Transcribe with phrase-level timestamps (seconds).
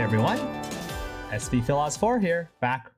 [0.00, 0.38] Hey everyone,
[1.28, 2.90] SB Philos 4 here, back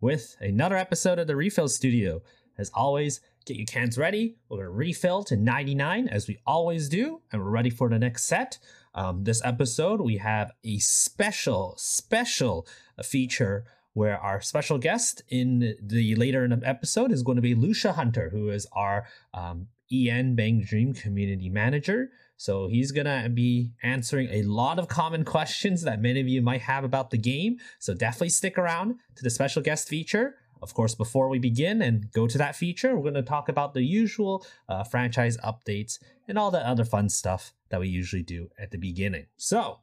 [0.00, 2.22] with another episode of the Refill Studio.
[2.58, 4.34] As always, get your cans ready.
[4.48, 8.24] We're gonna refill to 99 as we always do, and we're ready for the next
[8.24, 8.58] set.
[8.96, 12.66] Um, this episode, we have a special, special
[13.00, 17.54] feature where our special guest in the later in the episode is going to be
[17.54, 22.10] Lucia Hunter, who is our um, EN Bang Dream community manager.
[22.40, 26.62] So he's gonna be answering a lot of common questions that many of you might
[26.62, 27.58] have about the game.
[27.78, 30.36] So definitely stick around to the special guest feature.
[30.62, 33.82] Of course, before we begin and go to that feature, we're to talk about the
[33.82, 38.70] usual uh, franchise updates and all the other fun stuff that we usually do at
[38.70, 39.26] the beginning.
[39.36, 39.80] So,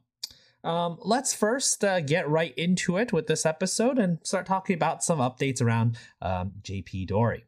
[0.64, 5.04] um, let's first uh, get right into it with this episode and start talking about
[5.04, 7.42] some updates around um, JPdori.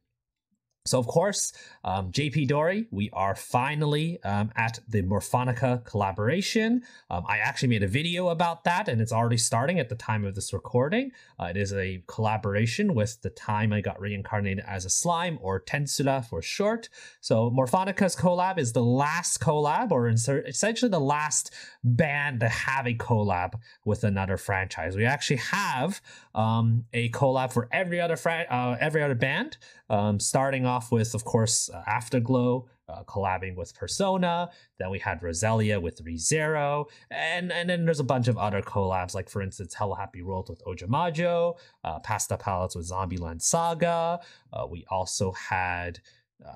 [0.86, 1.52] So, of course,
[1.84, 6.82] um, JPdori, we are finally um, at the Morfonica collaboration.
[7.10, 10.24] Um, I actually made a video about that, and it's already starting at the time
[10.24, 11.12] of this recording.
[11.38, 15.60] Uh, it is a collaboration with the time I got reincarnated as a slime, or
[15.60, 16.88] Tensura for short.
[17.20, 21.52] So, Morfonica's collab is the last collab, or essentially the last
[21.84, 23.52] band to have a collab
[23.84, 24.96] with another franchise.
[24.96, 26.00] We actually have
[26.34, 29.58] um, a collab for every other fra- uh, every other band.
[29.90, 34.50] Um, starting off with, of course, uh, Afterglow uh, collabing with Persona.
[34.78, 39.14] Then we had Roselia with ReZero, and and then there's a bunch of other collabs,
[39.14, 44.20] like for instance, Hello Happy World with Ojamajo, uh, Pastel Palettes with Zombieland Saga.
[44.52, 46.00] Uh, we also had.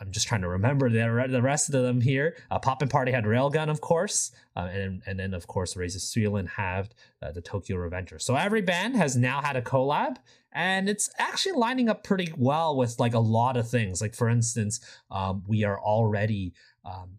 [0.01, 2.39] I'm just trying to remember the, the rest of them here.
[2.51, 5.99] Uh, Poppin' Party had Railgun, of course, uh, and and then of course Raise A
[5.99, 8.19] Suilen had uh, the Tokyo Revenger.
[8.19, 10.17] So every band has now had a collab,
[10.55, 14.01] and it's actually lining up pretty well with like a lot of things.
[14.01, 16.55] Like for instance um, we are already
[16.85, 17.17] um,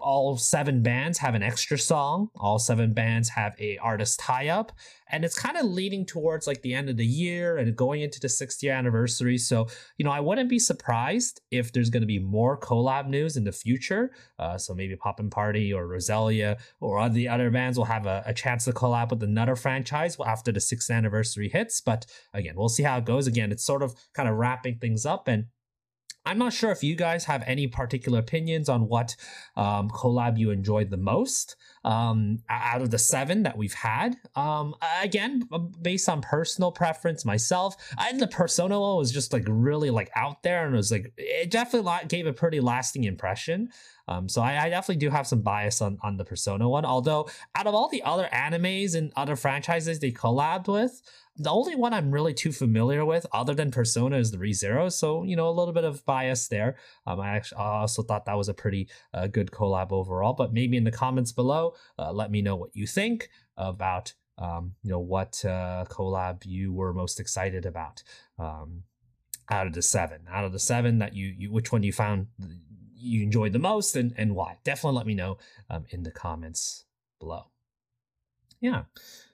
[0.00, 2.30] all seven bands have an extra song.
[2.34, 4.72] All seven bands have a artist tie-up.
[5.10, 8.18] And it's kind of leading towards like the end of the year and going into
[8.18, 9.38] the 60th year anniversary.
[9.38, 13.36] So you know i wouldn't be surprised if there's going to be more collab news
[13.36, 14.10] in the future.
[14.40, 18.34] Uh, so maybe poppin' party or roselia or the other bands will have a, a
[18.34, 21.80] chance to collab with another franchise after the sixth anniversary hits.
[21.80, 23.26] But again, we'll see how it goes.
[23.26, 25.46] Again, it's sort of kind of wrapping things up and
[26.26, 29.14] I'm not sure if you guys have any particular opinions on what
[29.56, 34.16] um, collab you enjoyed the most um, out of the seven that we've had.
[34.34, 35.46] Um, again,
[35.82, 40.42] based on personal preference, myself, I, the Persona one was just like really like out
[40.42, 43.68] there and it was like it definitely gave a pretty lasting impression.
[44.08, 46.84] Um, so I, I, definitely do have some bias on, on the Persona one.
[46.84, 51.00] Although out of all the other animes and other franchises they collabed with,
[51.36, 54.92] the only one I'm really too familiar with, other than Persona, is the ReZero.
[54.92, 56.76] So you know, a little bit of bias there.
[57.06, 60.34] Um, I actually also thought that was a pretty uh, good collab overall.
[60.34, 64.74] But maybe in the comments below, uh, let me know what you think about um,
[64.82, 68.02] you know what uh, collab you were most excited about
[68.38, 68.82] um,
[69.50, 70.22] out of the seven.
[70.30, 72.28] Out of the seven that you, you which one you found
[72.96, 74.58] you enjoyed the most and and why?
[74.64, 75.38] Definitely let me know
[75.70, 76.84] um, in the comments
[77.18, 77.46] below.
[78.60, 78.84] Yeah.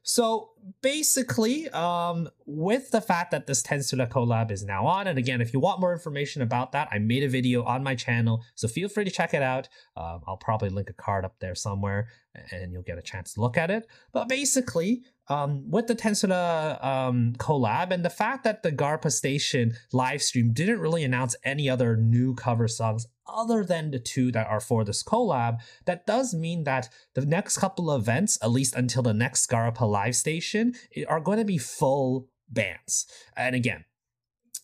[0.03, 0.51] So
[0.83, 5.53] basically, um, with the fact that this Tensura collab is now on, and again, if
[5.53, 8.89] you want more information about that, I made a video on my channel, so feel
[8.89, 9.69] free to check it out.
[9.97, 12.09] Um, I'll probably link a card up there somewhere,
[12.51, 13.87] and you'll get a chance to look at it.
[14.13, 19.75] But basically, um, with the Tensura um, collab and the fact that the Garupa Station
[19.93, 24.49] live stream didn't really announce any other new cover songs other than the two that
[24.49, 28.75] are for this collab, that does mean that the next couple of events, at least
[28.75, 30.50] until the next Garupa live station,
[31.09, 33.07] are going to be full bands.
[33.37, 33.85] And again,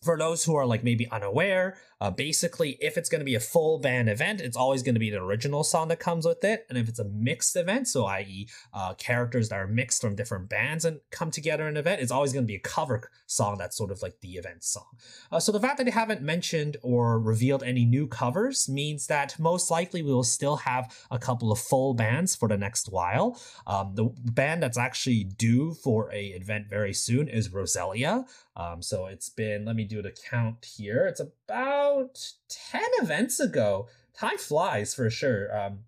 [0.02, 3.40] for those who are like maybe unaware, uh, basically, if it's going to be a
[3.40, 6.66] full band event, it's always going to be the original song that comes with it.
[6.68, 10.48] And if it's a mixed event, so i.e., uh, characters that are mixed from different
[10.48, 13.56] bands and come together in an event, it's always going to be a cover song
[13.58, 14.86] that's sort of like the event song.
[15.32, 19.38] Uh, so the fact that they haven't mentioned or revealed any new covers means that
[19.38, 23.40] most likely we will still have a couple of full bands for the next while.
[23.66, 28.26] Um, the band that's actually due for a event very soon is Roselia.
[28.56, 31.06] Um, so it's been, let me do the count here.
[31.06, 33.88] It's about about 10 events ago.
[34.18, 35.56] Time flies for sure.
[35.56, 35.80] Um,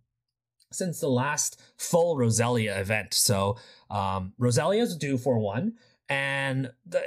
[0.71, 3.15] since the last full Roselia event.
[3.15, 3.57] So
[3.91, 5.75] um, Roselia's due for one.
[6.09, 7.03] And the,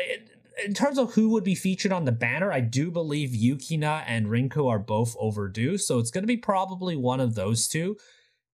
[0.66, 4.28] in terms of who would be featured on the banner, I do believe Yukina and
[4.28, 5.78] Rinko are both overdue.
[5.78, 7.98] So it's going to be probably one of those two.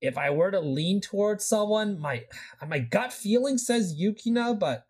[0.02, 2.26] If I were to lean towards someone, my
[2.68, 4.86] my gut feeling says Yukina, but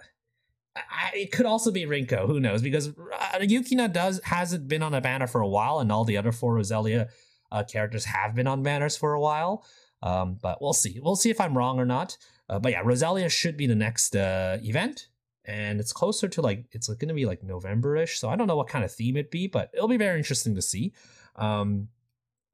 [0.89, 2.27] I, it could also be Rinko.
[2.27, 2.62] Who knows?
[2.62, 6.18] Because uh, Yukina does hasn't been on a banner for a while, and all the
[6.18, 7.09] other four Roselia
[7.51, 9.65] uh, characters have been on banners for a while.
[10.03, 11.00] Um, but we'll see.
[11.01, 12.18] We'll see if I'm wrong or not.
[12.50, 15.07] Uh, but yeah, Roselia should be the next uh, event,
[15.45, 18.19] and it's closer to like it's going to be like November-ish.
[18.19, 20.56] So I don't know what kind of theme it'd be, but it'll be very interesting
[20.56, 20.94] to see.
[21.35, 21.89] Um,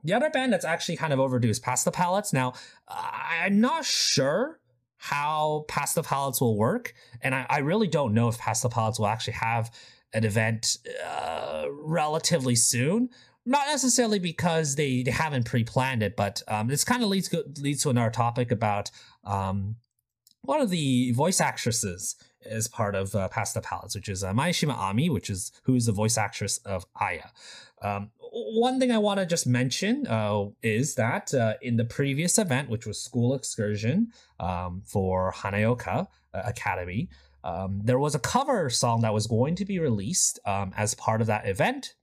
[0.03, 2.33] the other band that's actually kind of overdue is Pastel Palettes.
[2.33, 2.53] Now,
[2.87, 4.59] I'm not sure
[5.03, 9.07] how Pastel Palettes will work, and I, I really don't know if Pastel Palettes will
[9.07, 9.69] actually have
[10.13, 13.09] an event uh, relatively soon.
[13.45, 17.29] Not necessarily because they, they haven't pre-planned it, but um, this kind of leads
[17.59, 18.91] leads to another topic about
[19.25, 19.75] um,
[20.44, 22.15] one of the voice actresses
[22.45, 25.85] is part of uh, Past the which is uh, Maeshima Ami, which is who is
[25.85, 27.27] the voice actress of Aya.
[27.81, 32.39] Um, one thing I want to just mention uh, is that uh, in the previous
[32.39, 37.09] event, which was School Excursion um, for Haneoka uh, Academy,
[37.44, 41.21] um, there was a cover song that was going to be released um, as part
[41.21, 41.94] of that event,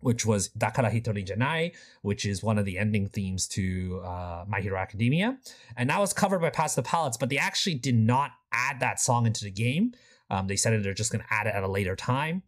[0.00, 4.60] which was Dakara Hitori Janai, which is one of the ending themes to uh, My
[4.60, 5.38] Hero Academia.
[5.76, 9.26] And that was covered by Pastel Palettes, but they actually did not add that song
[9.26, 9.92] into the game.
[10.30, 12.42] Um, they said that they're just going to add it at a later time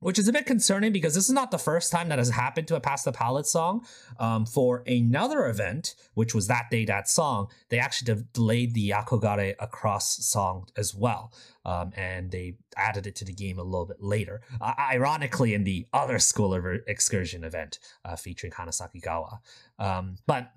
[0.00, 2.68] which is a bit concerning because this is not the first time that has happened
[2.68, 3.84] to a Pastel Palette song.
[4.18, 8.90] Um, for another event, which was that day, that song, they actually de- delayed the
[8.90, 11.32] Akogare Across song as well.
[11.64, 14.40] Um, and they added it to the game a little bit later.
[14.60, 16.54] Uh, ironically, in the other School
[16.86, 19.38] Excursion event uh, featuring Hanasaki Gawa.
[19.78, 20.52] Um, but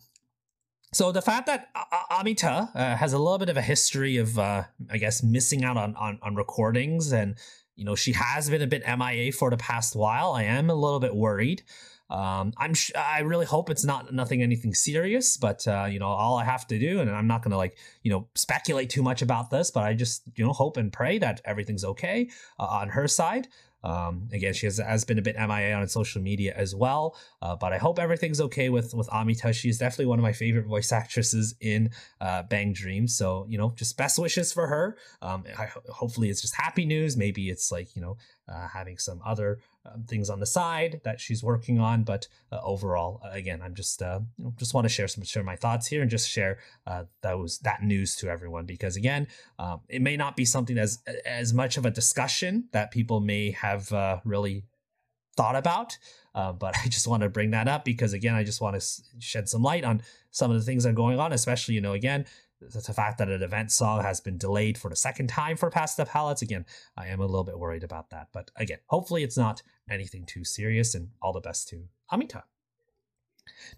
[0.93, 1.69] so the fact that
[2.11, 5.77] Amita uh, has a little bit of a history of, uh, I guess, missing out
[5.77, 7.37] on, on, on recordings and
[7.75, 10.33] you know, she has been a bit MIA for the past while.
[10.33, 11.63] I am a little bit worried.
[12.11, 16.07] Um, I'm sh- I really hope it's not nothing anything serious, but uh, you know,
[16.07, 19.21] all I have to do, and I'm not gonna like you know speculate too much
[19.21, 22.29] about this, but I just you know hope and pray that everything's okay
[22.59, 23.47] uh, on her side.
[23.83, 27.55] Um, again, she has, has been a bit MIA on social media as well, uh,
[27.55, 29.53] but I hope everything's okay with with Amita.
[29.53, 33.15] She's definitely one of my favorite voice actresses in uh, Bang Dreams.
[33.15, 34.97] So you know, just best wishes for her.
[35.21, 37.17] Um, I, hopefully, it's just happy news.
[37.17, 38.17] Maybe it's like you know,
[38.47, 42.03] uh, having some other um, things on the side that she's working on.
[42.03, 45.23] But uh, overall, uh, again, I'm just uh, you know, just want to share some
[45.23, 49.27] share my thoughts here and just share uh, those that news to everyone because again,
[49.59, 53.51] um, it may not be something as as much of a discussion that people may
[53.51, 54.63] have uh, really
[55.35, 55.97] thought about.
[56.33, 59.01] Uh, but I just want to bring that up because again, I just want to
[59.19, 61.93] shed some light on some of the things that are going on, especially you know
[61.93, 62.25] again
[62.69, 66.05] the fact that an event song has been delayed for the second time for Pastel
[66.05, 66.41] Palettes.
[66.41, 66.65] Again,
[66.95, 68.27] I am a little bit worried about that.
[68.31, 72.43] But again, hopefully it's not anything too serious and all the best to Amita.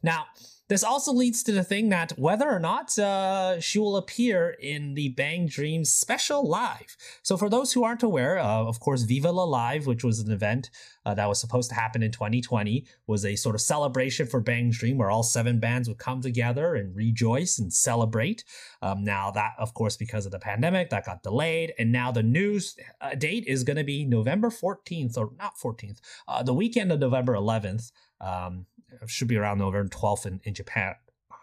[0.01, 0.25] Now,
[0.69, 4.93] this also leads to the thing that whether or not uh, she will appear in
[4.93, 6.95] the Bang Dreams special live.
[7.21, 10.31] So, for those who aren't aware, uh, of course, Viva La Live, which was an
[10.31, 10.71] event
[11.05, 14.69] uh, that was supposed to happen in 2020, was a sort of celebration for Bang
[14.69, 18.45] Dream where all seven bands would come together and rejoice and celebrate.
[18.81, 21.73] Um, now, that, of course, because of the pandemic, that got delayed.
[21.77, 25.99] And now the news uh, date is going to be November 14th, or not 14th,
[26.27, 27.91] uh, the weekend of November 11th.
[28.21, 28.65] Um,
[29.07, 30.95] should be around November 12th in, in Japan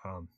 [0.05, 0.29] um,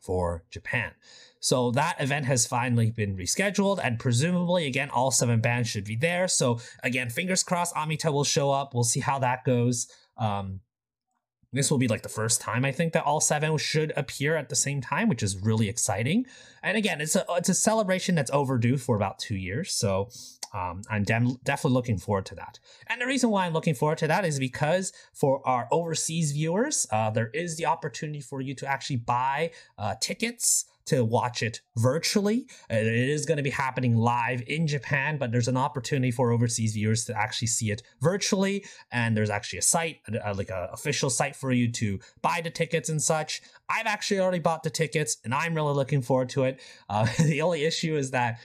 [0.00, 0.92] for Japan.
[1.40, 5.96] So that event has finally been rescheduled, and presumably, again, all seven bands should be
[5.96, 6.28] there.
[6.28, 8.74] So again, fingers crossed, Amita will show up.
[8.74, 9.88] We'll see how that goes.
[10.18, 10.60] Um,
[11.52, 14.48] this will be like the first time I think that all seven should appear at
[14.48, 16.26] the same time, which is really exciting.
[16.62, 20.10] And again, it's a it's a celebration that's overdue for about two years, so
[20.52, 22.58] um, I'm dem- definitely looking forward to that.
[22.88, 26.86] And the reason why I'm looking forward to that is because for our overseas viewers,
[26.90, 31.60] uh, there is the opportunity for you to actually buy uh, tickets to watch it
[31.76, 32.46] virtually.
[32.70, 36.32] Uh, it is going to be happening live in Japan, but there's an opportunity for
[36.32, 38.64] overseas viewers to actually see it virtually.
[38.90, 40.00] And there's actually a site,
[40.34, 43.40] like an official site for you to buy the tickets and such.
[43.68, 46.60] I've actually already bought the tickets and I'm really looking forward to it.
[46.88, 48.40] Uh, the only issue is that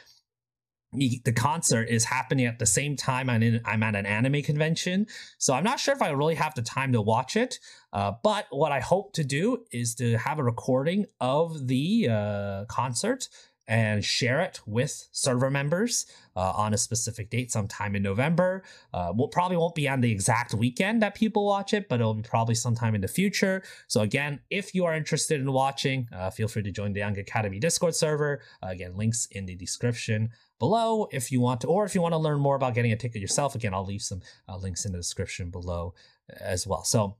[0.95, 5.07] the concert is happening at the same time I'm, in, I'm at an anime convention.
[5.37, 7.59] So I'm not sure if I really have the time to watch it.
[7.93, 12.65] Uh, but what I hope to do is to have a recording of the uh,
[12.65, 13.29] concert
[13.67, 18.63] and share it with server members uh, on a specific date sometime in November.
[18.93, 22.13] Uh, we'll probably won't be on the exact weekend that people watch it, but it'll
[22.13, 23.63] be probably sometime in the future.
[23.87, 27.21] So again, if you are interested in watching, uh, feel free to join the Unga
[27.21, 28.41] Academy Discord server.
[28.61, 32.13] Uh, again, links in the description below if you want to, or if you want
[32.13, 33.55] to learn more about getting a ticket yourself.
[33.55, 35.93] Again, I'll leave some uh, links in the description below
[36.39, 36.83] as well.
[36.83, 37.17] So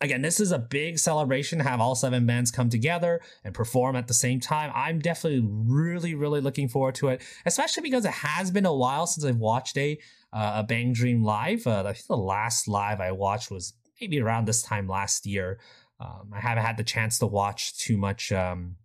[0.00, 3.94] again, this is a big celebration to have all seven bands come together and perform
[3.94, 4.72] at the same time.
[4.74, 9.06] I'm definitely really, really looking forward to it, especially because it has been a while
[9.06, 9.98] since I've watched a
[10.32, 11.66] uh, a Bang Dream live.
[11.66, 15.60] Uh, I think the last live I watched was maybe around this time last year.
[16.00, 18.32] um, I haven't had the chance to watch too much.
[18.32, 18.76] Um,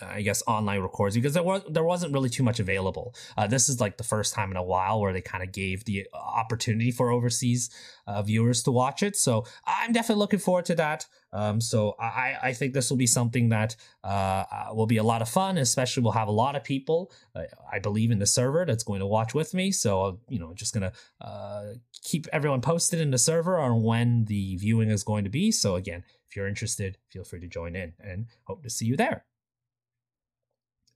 [0.00, 3.14] I guess online records because there was there wasn't really too much available.
[3.36, 5.84] Uh, this is like the first time in a while where they kind of gave
[5.84, 7.70] the opportunity for overseas
[8.06, 9.16] uh, viewers to watch it.
[9.16, 11.06] So I'm definitely looking forward to that.
[11.32, 15.02] Um, so I, I think this will be something that uh, uh will be a
[15.02, 15.58] lot of fun.
[15.58, 19.00] Especially we'll have a lot of people, uh, I believe, in the server that's going
[19.00, 19.70] to watch with me.
[19.72, 24.56] So you know, just gonna uh, keep everyone posted in the server on when the
[24.56, 25.52] viewing is going to be.
[25.52, 28.96] So again, if you're interested, feel free to join in, and hope to see you
[28.96, 29.24] there.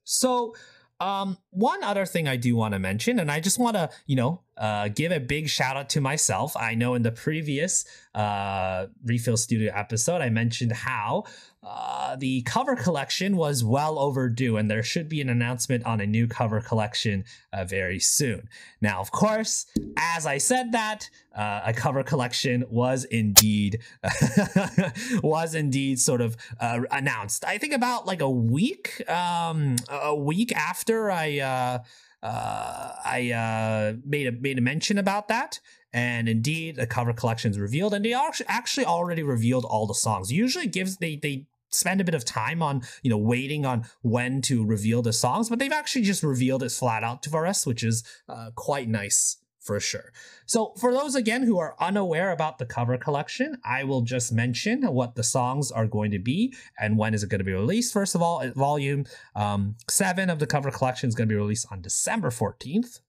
[0.03, 0.55] So,
[0.99, 4.15] um, one other thing I do want to mention, and I just want to, you
[4.15, 6.55] know, uh, give a big shout out to myself.
[6.55, 11.23] I know in the previous uh, Refill Studio episode, I mentioned how
[11.65, 16.05] uh, the cover collection was well overdue, and there should be an announcement on a
[16.05, 18.49] new cover collection uh, very soon.
[18.81, 19.65] Now, of course,
[19.97, 23.79] as I said that, uh, a cover collection was indeed
[25.23, 27.45] was indeed sort of uh, announced.
[27.45, 31.81] I think about like a week, um, a week after I
[32.23, 35.59] uh, I uh, made a made a mention about that.
[35.95, 38.13] And indeed, the cover collection is revealed, and they
[38.47, 40.31] actually already revealed all the songs.
[40.31, 44.41] Usually, gives they they spend a bit of time on you know waiting on when
[44.43, 47.83] to reveal the songs, but they've actually just revealed it flat out to us, which
[47.83, 50.11] is uh, quite nice for sure.
[50.45, 54.83] So, for those again who are unaware about the cover collection, I will just mention
[54.83, 57.93] what the songs are going to be and when is it going to be released.
[57.93, 59.05] First of all, volume
[59.35, 62.99] um, seven of the cover collection is going to be released on December 14th,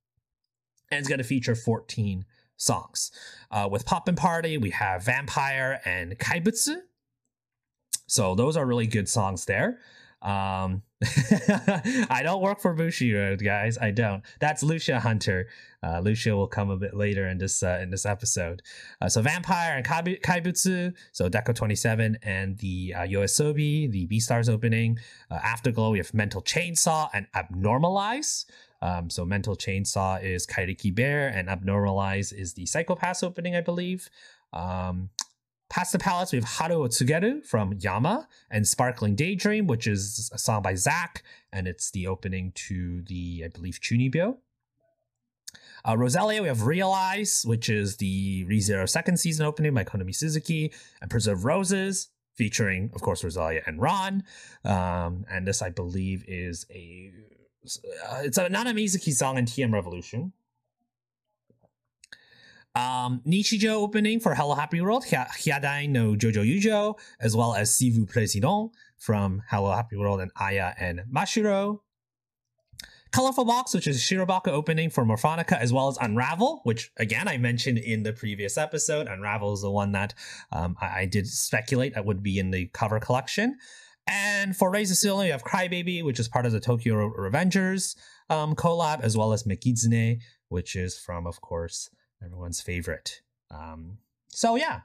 [0.90, 2.24] and it's going to feature 14
[2.56, 3.10] songs.
[3.50, 6.76] Uh, with Poppin' Party, we have Vampire and Kaibutsu.
[8.06, 9.80] So, those are really good songs there.
[10.22, 10.82] Um,
[12.10, 13.76] I don't work for Bushiroad, guys.
[13.78, 14.22] I don't.
[14.40, 15.48] That's Lucia Hunter.
[15.82, 18.62] Uh, Lucia will come a bit later in this uh, in this episode.
[19.00, 24.98] Uh, so Vampire and Kaibutsu, so Deco 27 and the uh, the Beastars opening.
[25.30, 28.46] Uh, Afterglow, we have Mental Chainsaw and Abnormalize.
[28.80, 34.10] Um, so Mental Chainsaw is Kairiki Bear and Abnormalize is the Psycho-Pass opening, I believe.
[34.52, 35.08] Um,
[35.74, 40.62] Pastel Palettes, we have Haru Tsugeru from Yama and Sparkling Daydream, which is a song
[40.62, 41.20] by ZAQ,
[41.52, 44.36] and it's the opening to the, I believe, Chunibyo.
[45.84, 50.72] Uh, Roselia, we have Realize, which is the ReZero second season opening by Konomi Suzuki,
[51.02, 54.22] and Preserve Roses, featuring, of course, Roselia and Ron.
[54.64, 57.10] Um, and this, I believe, is a
[58.08, 60.34] uh, it's a Nana Mizuki song in TM Revolution.
[62.76, 68.08] Um, Nichijou opening for Hello Happy World, Hyadain no Jojo Yujo, as well as Sivu
[68.08, 71.80] President from Hello Happy World and Aya and Mashiro.
[73.12, 77.38] Colorful Box, which is Shirobako opening for Morfonica, as well as Unravel, which again I
[77.38, 79.06] mentioned in the previous episode.
[79.06, 80.14] Unravel is the one that
[80.50, 83.56] um, I, I, did speculate that would be in the cover collection.
[84.08, 87.94] And for Raise A Suilen, you have Crybaby, which is part of the Tokyo Revengers
[88.30, 91.90] um, collab, as well as Mekizune, which is from, of course,
[92.24, 93.20] everyone's favorite.
[93.50, 94.80] Um, so yeah.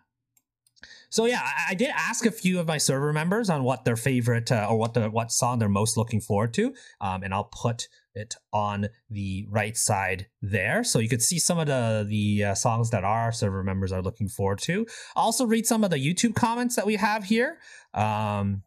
[1.10, 3.98] So yeah, I, I, did ask a few of my server members on what their
[3.98, 7.50] favorite uh, or what the what song they're most looking forward to, um, and I'll
[7.52, 12.46] put it on the right side there, so you could see some of the the
[12.46, 14.86] uh, songs that our server members are looking forward to.
[15.16, 17.58] Also read some of the YouTube comments that we have here.
[17.94, 18.64] Um,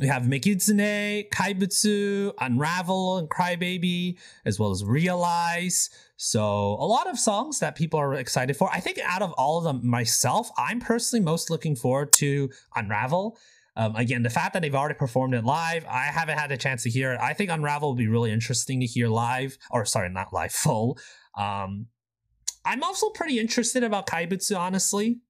[0.00, 5.90] we have Mekizune, Kaibutsu, Unravel, and Crybaby, as well as Realize.
[6.20, 6.42] So
[6.80, 8.68] a lot of songs that people are excited for.
[8.72, 13.38] I think out of all of them, myself, I'm personally most looking forward to Unravel.
[13.76, 16.82] Um, again, the fact that they've already performed it live, I haven't had a chance
[16.82, 17.20] to hear it.
[17.20, 20.98] I think Unravel will be really interesting to hear live, or sorry, not live, full.
[21.36, 21.86] Um,
[22.64, 25.20] I'm also pretty interested about Kaibutsu, honestly.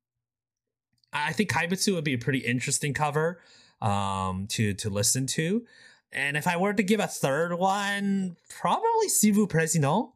[1.13, 3.43] I think Kaibutsu would be a pretty interesting cover
[3.83, 5.67] um, to to listen to.
[6.13, 10.09] And if I were to give a third one, probably Sivu President.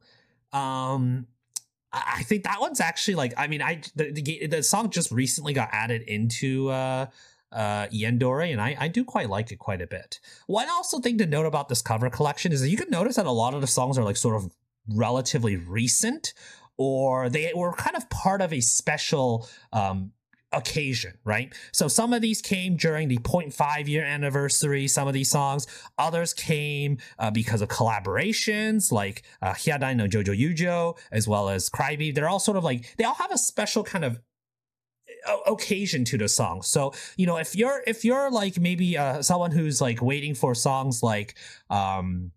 [0.52, 1.26] Um,
[1.92, 5.52] I think that one's actually like I mean I the, the, the song just recently
[5.52, 7.06] got added into uh
[7.52, 10.18] uh ENdori and I I do quite like it quite a bit.
[10.46, 13.26] One also thing to note about this cover collection is that you can notice that
[13.26, 14.50] a lot of the songs are like sort of
[14.88, 16.32] relatively recent
[16.78, 20.12] or they were kind of part of a special um
[20.52, 21.52] occasion, right?
[21.72, 25.66] So some of these came during the 0.5 year anniversary, some of these songs.
[25.98, 31.70] Others came uh, because of collaborations like uh, Hyadain no Jojo Yujo, as well as
[31.70, 32.14] Crybaby.
[32.14, 34.20] They're all sort of like, they all have a special kind of
[35.46, 36.62] occasion to the song.
[36.62, 40.54] So, you know, if you're, if you're like maybe uh, someone who's like waiting for
[40.54, 41.34] songs like,
[41.70, 42.32] um,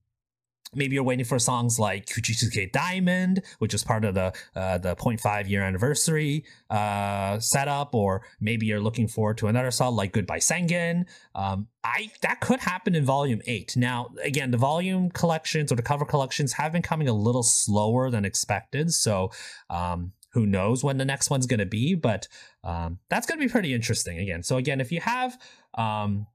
[0.76, 4.96] maybe you're waiting for songs like Kuchizuke Diamond, which is part of the uh, the
[4.96, 10.40] 0.5 year anniversary uh, setup, or maybe you're looking forward to another song like Goodbye
[10.40, 11.06] Sengen.
[11.34, 13.76] Um, I that could happen in Volume Eight.
[13.76, 18.10] Now, again, the volume collections or the cover collections have been coming a little slower
[18.10, 19.32] than expected, so.
[19.70, 22.28] Um, who knows when the next one's going to be, but
[22.66, 24.44] um, that's going to be pretty interesting again.
[24.44, 25.40] So again, if you have
[25.76, 26.28] um,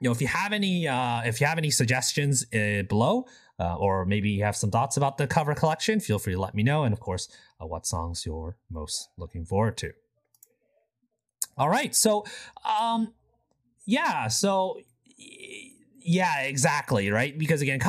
[0.00, 3.26] you know if you have any uh, if you have any suggestions uh, below
[3.58, 6.54] uh, or maybe you have some thoughts about the cover collection feel free to let
[6.54, 7.28] me know and of course
[7.60, 9.92] uh, what songs you're most looking forward to.
[11.56, 12.24] All right so
[12.64, 13.12] um
[13.84, 14.78] yeah so
[16.02, 17.36] yeah, exactly, right?
[17.36, 17.80] Because again,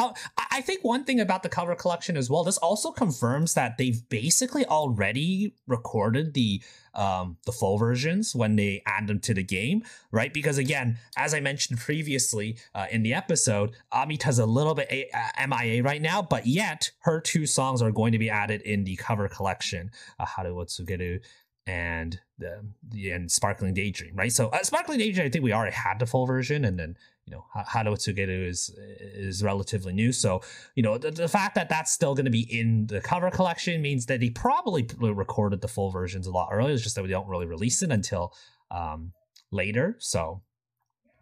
[0.51, 4.07] I think one thing about the cover collection as well, this also confirms that they've
[4.09, 6.61] basically already recorded the
[6.93, 10.33] um, the full versions when they add them to the game, right?
[10.33, 15.09] Because again, as I mentioned previously uh, in the episode, Amita's a little bit a-
[15.13, 18.83] uh, MIA right now, but yet her two songs are going to be added in
[18.83, 19.89] the cover collection,
[20.19, 21.21] uh, Haru wo Tsugeru
[21.67, 24.31] and the, the and Sparkling Daydream, right?
[24.31, 27.33] So uh, Sparkling Daydream, I think we already had the full version, and then you
[27.33, 30.11] know Haru wo Tsugeru is is relatively new.
[30.11, 30.41] So
[30.75, 33.81] you know the, the fact that that's still going to be in the cover collection
[33.81, 36.73] means that he probably recorded the full versions a lot earlier.
[36.73, 38.33] It's just that we don't really release it until
[38.69, 39.13] um,
[39.51, 39.95] later.
[39.99, 40.41] So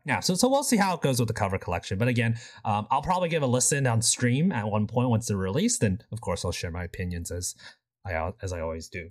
[0.05, 1.97] yeah, so so we'll see how it goes with the cover collection.
[1.97, 5.37] But again, um, I'll probably give a listen on stream at one point once they're
[5.37, 7.55] released, and of course I'll share my opinions as
[8.05, 9.09] I as I always do.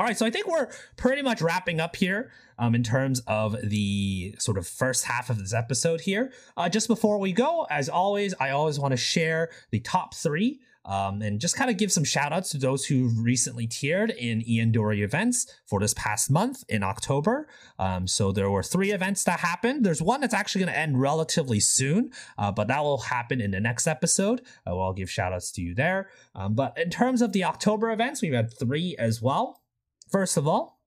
[0.00, 3.56] All right, so I think we're pretty much wrapping up here um, in terms of
[3.64, 6.32] the sort of first half of this episode here.
[6.56, 10.60] Uh, just before we go, as always, I always want to share the top three
[10.84, 14.40] um, and just kind of give some shout outs to those who recently tiered in
[14.42, 17.48] ENdori events for this past month in October.
[17.80, 19.84] Um, so there were three events that happened.
[19.84, 23.50] There's one that's actually going to end relatively soon, uh, but that will happen in
[23.50, 24.42] the next episode.
[24.64, 26.08] I'll give shout outs to you there.
[26.36, 29.57] Um, but in terms of the October events, we've had three as well.
[30.10, 30.80] First of all,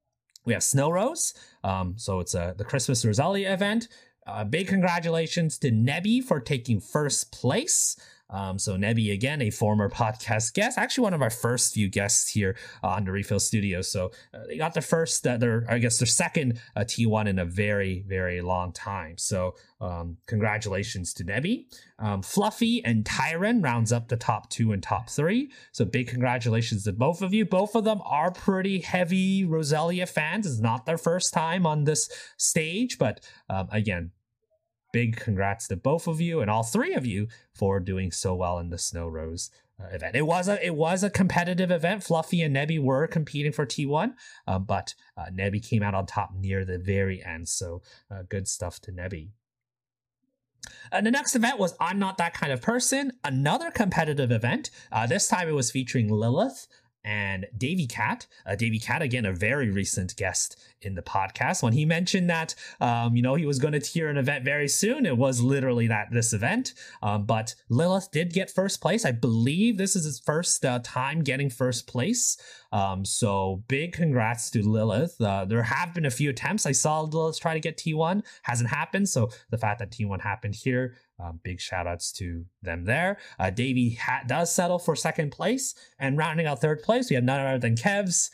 [0.46, 1.34] we have Snow Rose.
[1.64, 3.88] Um, so it's a, the Christmas Roselia event.
[4.26, 7.96] Uh, big congratulations to Nebi for taking first place.
[8.32, 12.30] Um, so Nebi again, a former podcast guest, actually one of our first few guests
[12.30, 13.82] here uh, on the Refill Studio.
[13.82, 17.40] So uh, they got the first, uh, their I guess their second uh, T1 in
[17.40, 19.18] a very very long time.
[19.18, 21.68] So um, congratulations to Nebi.
[22.00, 25.52] Um, Fluffy and Tyron rounds up the top two and top three.
[25.72, 27.46] So big congratulations to both of you.
[27.46, 30.48] Both of them are pretty heavy Roselia fans.
[30.48, 34.12] It's not their first time on this stage, but um, again,
[34.92, 38.60] big congrats to both of you and all three of you for doing so well
[38.60, 39.50] in the Snow Rose
[39.82, 40.16] uh, event.
[40.16, 42.04] It was a it was a competitive event.
[42.04, 44.14] Fluffy and Nebi were competing for T1,
[44.48, 47.50] uh, but uh, Nebi came out on top near the very end.
[47.50, 49.32] So uh, good stuff to Nebi.
[50.92, 54.70] And the next event was I'm Not That Kind of Person, another competitive event.
[54.92, 56.68] Uh, this time it was featuring Lilith,
[57.04, 58.28] and Davy Cat.
[58.46, 61.64] Uh, Davy Cat, again, a very recent guest in the podcast.
[61.64, 64.68] When he mentioned that, um, you know, he was going to tier an event very
[64.68, 66.74] soon, it was literally that this event.
[67.02, 69.06] Um, but Lilith did get first place.
[69.06, 72.38] I believe this is his first uh, time getting first place.
[72.72, 75.20] Um, so big congrats to Lilith.
[75.20, 76.66] Uh, there have been a few attempts.
[76.66, 79.10] I saw Lilith try to get T1, hasn't happened.
[79.10, 83.18] So the fact that T1 happened here um, big shout outs to them there.
[83.40, 85.76] Uh, Davey ha- does settle for second place.
[86.00, 88.30] And rounding out third place, we have none other than Kevs.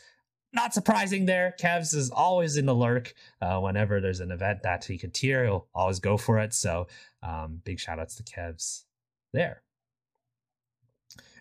[0.52, 1.54] Not surprising there.
[1.60, 3.12] Kevs is always in the lurk.
[3.40, 6.54] Uh, whenever there's an event that he could tier, he'll always go for it.
[6.54, 6.86] So
[7.22, 8.84] um, big shout outs to Kevs
[9.32, 9.62] there.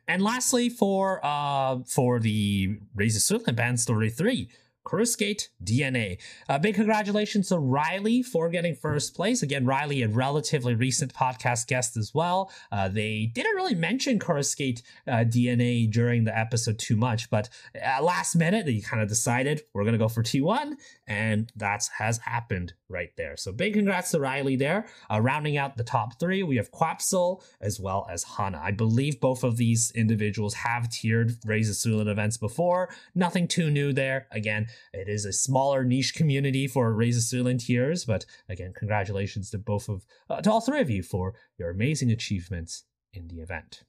[0.10, 4.50] And lastly, for uh, for the Raise A Suilen Band Story 3,
[4.88, 6.18] Chorusgate DNA.
[6.48, 9.44] Uh, big congratulations to Riley for getting first place.
[9.44, 12.50] Again, Riley, a relatively recent podcast guest as well.
[12.72, 18.04] Uh, they didn't really mention Chorusgate uh, DNA during the episode too much, but at
[18.04, 20.74] last minute, they kind of decided we're going to go for T1,
[21.06, 23.36] and that has happened right there.
[23.36, 24.88] So big congrats to Riley there.
[25.12, 28.62] Uh, rounding out the top three, we have Quapsel as well as Hana.
[28.64, 32.90] I believe both of these individuals have tiered Raise A Suilen events before.
[33.14, 34.28] Nothing too new there.
[34.32, 39.50] Again, it is a smaller niche community for Raise A Suilen tiers, but again, congratulations
[39.52, 43.40] to both of uh, to all three of you for your amazing achievements in the
[43.40, 43.84] event.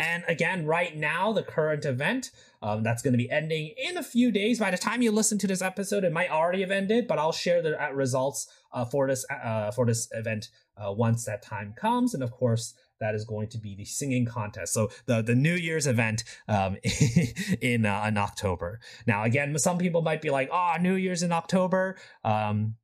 [0.00, 2.30] And again, right now, the current event
[2.62, 4.58] um, that's going to be ending in a few days.
[4.58, 7.32] By the time you listen to this episode, it might already have ended, but I'll
[7.32, 11.74] share the uh, results uh, for this uh, for this event uh, once that time
[11.76, 12.14] comes.
[12.14, 14.72] And of course, that is going to be the singing contest.
[14.72, 16.76] So the the New Year's event um,
[17.60, 18.80] in uh, in October.
[19.06, 22.76] Now, again, some people might be like, "Oh, New Year's in October." Um,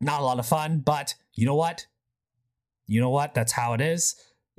[0.00, 1.86] not a lot of fun, but you know what?
[2.86, 3.34] you know what?
[3.34, 4.14] That's how it is.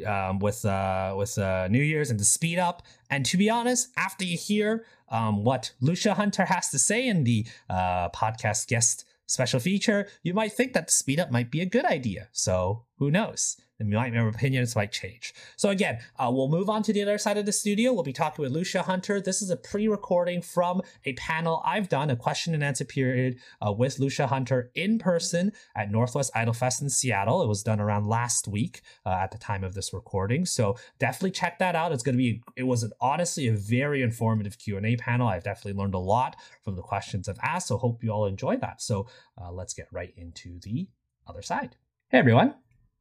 [0.05, 2.83] Um, with uh, with uh, New Year's and the speed up.
[3.09, 7.23] And to be honest, after you hear um, what Lucia Hunter has to say in
[7.23, 11.61] the uh, podcast guest special feature, you might think that the speed up might be
[11.61, 12.27] a good idea.
[12.31, 13.57] So who knows?
[13.79, 15.33] might, your opinions might change.
[15.55, 17.93] So again, uh, we'll move on to the other side of the studio.
[17.93, 19.21] We'll be talking with Lucia Hunter.
[19.21, 23.71] This is a pre-recording from a panel I've done, a question and answer period uh,
[23.71, 27.43] with Lucia Hunter in person at Northwest Idol Fest in Seattle.
[27.43, 30.45] It was done around last week uh, at the time of this recording.
[30.45, 31.91] So definitely check that out.
[31.91, 35.27] It's going to be, it was an, honestly a very informative Q&A panel.
[35.27, 37.67] I've definitely learned a lot from the questions I've asked.
[37.67, 38.81] So hope you all enjoy that.
[38.81, 39.07] So
[39.39, 40.87] uh, let's get right into the
[41.27, 41.75] other side.
[42.09, 42.55] Hey everyone,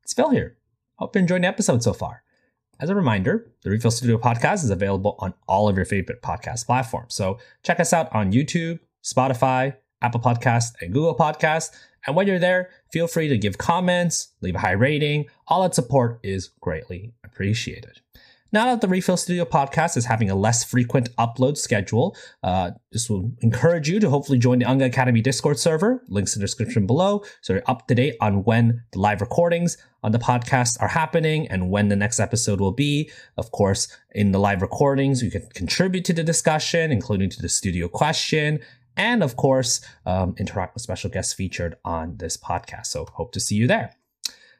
[0.07, 0.57] it's Phil here.
[1.01, 2.23] Hope you're enjoying the episode so far.
[2.79, 6.67] As a reminder, the Refill Studio podcast is available on all of your favorite podcast
[6.67, 7.13] platforms.
[7.13, 11.73] So check us out on YouTube, Spotify, Apple Podcast, and Google Podcast.
[12.07, 15.25] And when you're there, feel free to give comments, leave a high rating.
[15.49, 18.01] All that support is greatly appreciated.
[18.53, 23.11] Now that the Refill Studio podcast is having a less frequent upload schedule, uh, this
[23.11, 26.05] will encourage you to hopefully join the Unga Academy Discord server.
[26.09, 29.77] Links in the description below, so you're up to date on when the live recordings
[30.05, 33.11] on the podcast are happening and when the next episode will be.
[33.37, 37.49] Of course, in the live recordings, you can contribute to the discussion, including to the
[37.49, 38.61] studio question,
[38.97, 42.87] and of course, um, interact with special guests featured on this podcast.
[42.87, 43.97] So hope to see you there.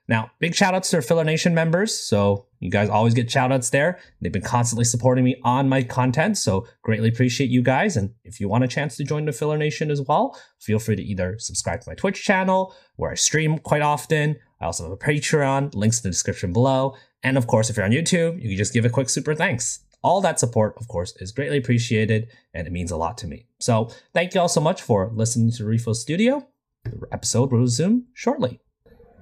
[0.09, 1.95] Now, big shout outs to our Filler Nation members.
[1.95, 3.99] So you guys always get shout outs there.
[4.21, 6.39] They've been constantly supporting me on my content.
[6.39, 7.97] So greatly appreciate you guys.
[7.97, 10.97] And if you want a chance to join the Filler Nation as well, feel free
[10.97, 14.37] to either subscribe to my Twitch channel where I stream quite often.
[14.61, 16.95] I also have a Patreon, links in the description below.
[17.23, 19.81] And of course, if you're on YouTube, you can just give a quick super thanks.
[20.03, 23.47] All that support, of course, is greatly appreciated and it means a lot to me.
[23.61, 26.47] So thank you all so much for listening to Refill Studio.
[26.85, 28.61] The episode will resume shortly.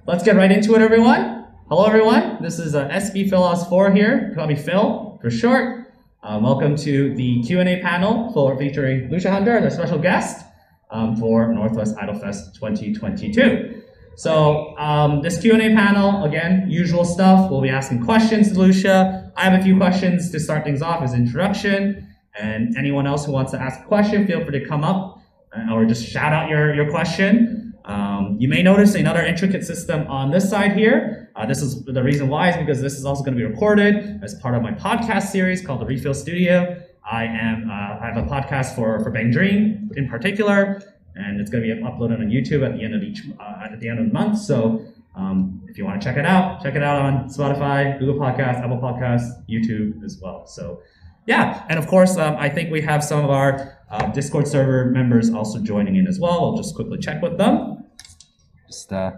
[0.05, 1.44] Let's get right into it, everyone.
[1.67, 2.43] Hello, everyone.
[2.43, 4.31] This is uh, SB Philos 4 here.
[4.35, 5.91] Call me Phil for short.
[6.21, 10.45] Um, welcome to the Q&A panel for featuring Lucia Hunter our special guest
[10.91, 13.81] um, for Northwest Idol Fest 2022.
[14.15, 17.49] So um, this Q&A panel, again, usual stuff.
[17.49, 19.33] We'll be asking questions to Lucia.
[19.35, 22.15] I have a few questions to start things off as introduction.
[22.39, 25.19] And anyone else who wants to ask a question, feel free to come up
[25.57, 27.54] uh, or just shout out your, your question.
[27.85, 31.29] Um, you may notice another intricate system on this side here.
[31.35, 34.19] Uh, this is the reason why is because this is also going to be recorded
[34.23, 36.81] as part of my podcast series called the Refill Studio.
[37.09, 40.81] I am uh, I have a podcast for for Bang Dream in particular,
[41.15, 43.79] and it's going to be uploaded on YouTube at the end of each uh, at
[43.79, 44.39] the end of the month.
[44.39, 44.83] So
[45.15, 48.63] um, if you want to check it out, check it out on Spotify, Google Podcasts,
[48.63, 50.47] Apple Podcasts, YouTube as well.
[50.47, 50.81] So
[51.27, 54.85] yeah, and of course, um, I think we have some of our uh, Discord server
[54.85, 56.33] members also joining in as well.
[56.43, 57.85] I'll just quickly check with them.
[58.67, 59.11] Just uh,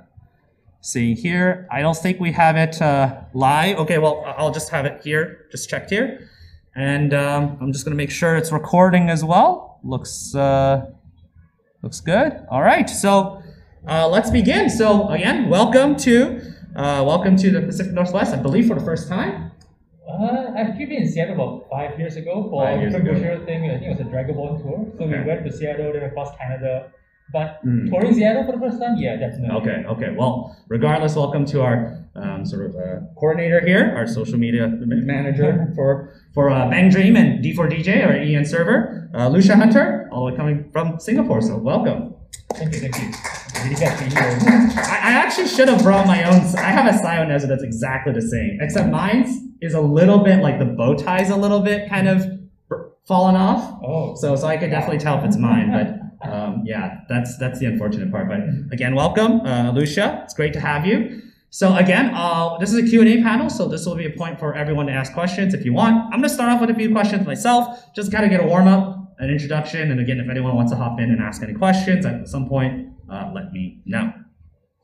[0.82, 1.68] seeing here.
[1.72, 3.78] I don't think we have it uh, live.
[3.80, 6.30] Okay, well, I'll just have it here, just checked here.
[6.76, 9.80] And um, I'm just gonna make sure it's recording as well.
[9.84, 10.92] Looks, uh,
[11.82, 12.46] looks good.
[12.50, 13.42] All right, so
[13.88, 14.70] uh, let's begin.
[14.70, 16.40] So again, welcome to,
[16.76, 19.47] uh, welcome to the Pacific Northwest, I believe for the first time.
[20.08, 23.46] Uh, I've been in Seattle about five years ago for a ago.
[23.46, 23.70] thing.
[23.70, 24.88] I think it was a Dragon Ball tour.
[24.98, 25.20] So okay.
[25.20, 26.92] we went to Seattle, then across Canada.
[27.34, 27.90] But mm.
[27.90, 29.58] touring Seattle for the first time, yeah, definitely.
[29.58, 30.16] Okay, okay.
[30.18, 35.70] Well, regardless, welcome to our um, sort of uh, coordinator here, our social media manager
[35.76, 40.32] for for uh, Bang Dream and D4DJ, our EN server, uh, Lucia Hunter, all the
[40.32, 41.42] way coming from Singapore.
[41.42, 42.16] So welcome.
[42.54, 43.12] Thank you, thank you.
[43.68, 46.40] I, I actually should have brought my own.
[46.56, 50.60] I have a Sioneza that's exactly the same, except mine's is a little bit like
[50.60, 52.26] the bow tie's a little bit kind of
[53.08, 53.80] fallen off.
[53.84, 54.16] Oh.
[54.16, 57.66] So so I could definitely tell if it's mine, but um, yeah, that's that's the
[57.66, 58.28] unfortunate part.
[58.28, 58.40] But
[58.72, 60.22] again, welcome, uh, Lucia.
[60.24, 61.22] It's great to have you.
[61.50, 64.54] So again, uh, this is a Q&A panel, so this will be a point for
[64.54, 65.96] everyone to ask questions if you want.
[65.96, 68.46] I'm going to start off with a few questions myself, just kind of get a
[68.46, 71.54] warm up, an introduction, and again, if anyone wants to hop in and ask any
[71.54, 74.12] questions at some point, uh, let me know.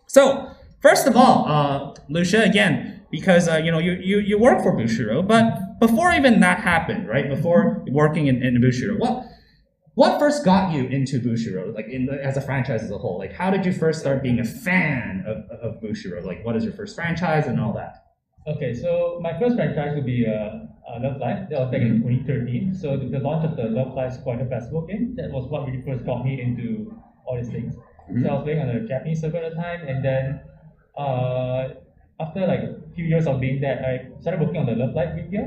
[0.08, 4.64] So first of all, uh, Lucia, again, because uh, you know you, you you work
[4.64, 7.30] for Bushiroad, but before even that happened, right?
[7.30, 9.26] Before working in, in Bushiroad, what
[9.94, 13.20] what first got you into Bushiroad, like in the, as a franchise as a whole?
[13.20, 16.26] Like, how did you first start being a fan of, of Bushiroad?
[16.26, 17.94] Like, what is your first franchise and all that?
[18.48, 21.50] Okay, so my first franchise would be uh, uh, Love Live.
[21.52, 22.26] That was back in mm-hmm.
[22.26, 22.74] 2013.
[22.74, 25.68] So the, the launch of the Love Live School Idol Festival game, that was what
[25.68, 26.92] really first got me into
[27.28, 27.76] all these things.
[27.76, 28.24] Mm-hmm.
[28.24, 30.42] So I was playing on a Japanese server at the time, and then
[30.98, 31.84] uh,
[32.20, 35.16] after like a few years of being there, I started working on the Love Live
[35.16, 35.40] Wiki.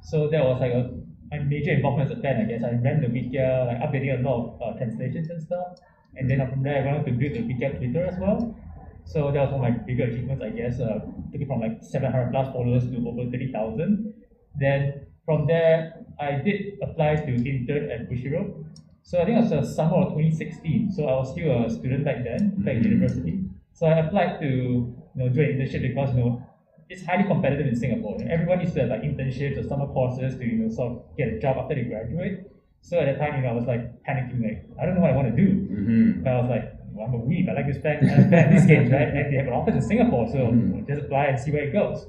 [0.00, 0.90] So that was like a,
[1.32, 2.62] a major involvement as a fan, I guess.
[2.64, 5.78] I ran the Wiki, like updating a lot of uh, translations and stuff.
[6.16, 8.56] And then from there, I wanted to build the Wiki Twitter as well.
[9.04, 10.80] So that was one of my bigger achievements, I guess.
[10.80, 11.00] Uh,
[11.32, 14.12] took it from like 700 plus followers to over 30,000.
[14.58, 18.64] Then from there, I did apply to intern at Bushiroad.
[19.02, 20.92] So I think it was the summer of 2016.
[20.92, 22.90] So I was still a student back then, back in Mhm.
[22.90, 23.44] university.
[23.72, 26.42] So I applied to you know do an internship because you know
[26.88, 28.16] it's highly competitive in Singapore.
[28.18, 30.92] You know, everyone needs to have like internships or summer courses to you know sort
[30.92, 32.50] of get a job after they graduate.
[32.80, 35.10] So at the time, you know, I was like panicking, like I don't know what
[35.10, 35.48] I want to do.
[35.52, 36.22] Mm-hmm.
[36.22, 37.50] But I was like, well, I'm a weeb.
[37.50, 39.08] I like to spend, I spend these games, right?
[39.08, 40.86] And they have an office in Singapore, so Mhm.
[40.86, 42.06] just apply and see where it goes.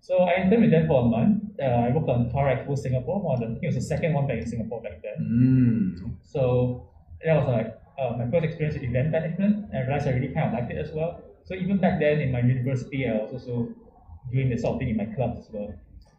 [0.00, 1.42] So I interned with them for a month.
[1.60, 3.20] Uh, I worked on Tower Expo Singapore.
[3.20, 5.16] One of the, I think it was the second one back in Singapore back then.
[5.20, 6.14] Mm.
[6.22, 6.88] So
[7.24, 9.54] that was like uh, my first experience with event management.
[9.70, 11.20] And I realized I really kind of liked it as well.
[11.44, 13.68] So even back then in my university, I was also
[14.32, 15.74] doing the sort of thing in my clubs as well.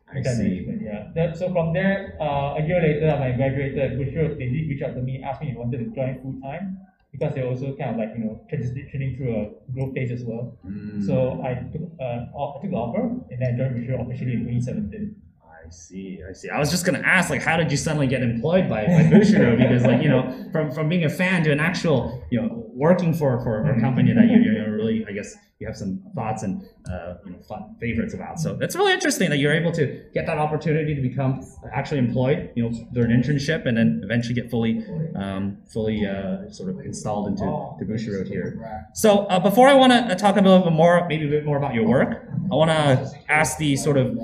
[0.08, 0.68] I see.
[0.82, 1.10] yeah.
[1.16, 4.70] That, so from there, uh, a year later, when I graduated at Bushiroad, they did
[4.70, 6.80] reach out to me, asked me if I wanted to join full time
[7.12, 10.58] because they're also kind of like you know transitioning through a growth phase as well.
[10.66, 11.06] Mm.
[11.06, 14.40] So I took uh, I took the offer and then I joined Bushiroad officially in
[14.46, 15.16] 2017.
[15.42, 16.50] I see, I see.
[16.50, 19.58] I was just gonna ask, like, how did you suddenly get employed by, by Bushiroad?
[19.66, 23.14] Because, like, you know, from, from being a fan to an actual, you know, working
[23.14, 26.44] for, for a company that you, you know, really, I guess, you have some thoughts
[26.44, 26.62] and,
[26.92, 28.40] uh, you know, fun favorites about.
[28.42, 31.42] So it's really interesting that you're able to get that opportunity to become
[31.74, 34.86] actually employed, you know, through an internship and then eventually get fully,
[35.16, 38.60] um, fully, uh, sort of installed into to Bushiroad here.
[38.94, 41.58] So uh, before I want to talk a little bit more, maybe a bit more
[41.58, 44.20] about your work, I want to ask the sort of,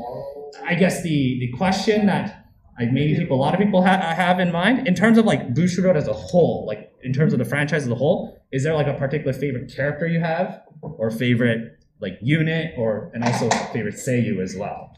[0.65, 2.45] I guess the the question that
[2.77, 5.53] I maybe people, a lot of people ha- have in mind in terms of like
[5.53, 8.41] Bushiroad as a whole, like in terms of the franchise as a whole.
[8.51, 13.23] Is there like a particular favorite character you have, or favorite like unit, or and
[13.23, 14.97] also favorite Seiyu as well?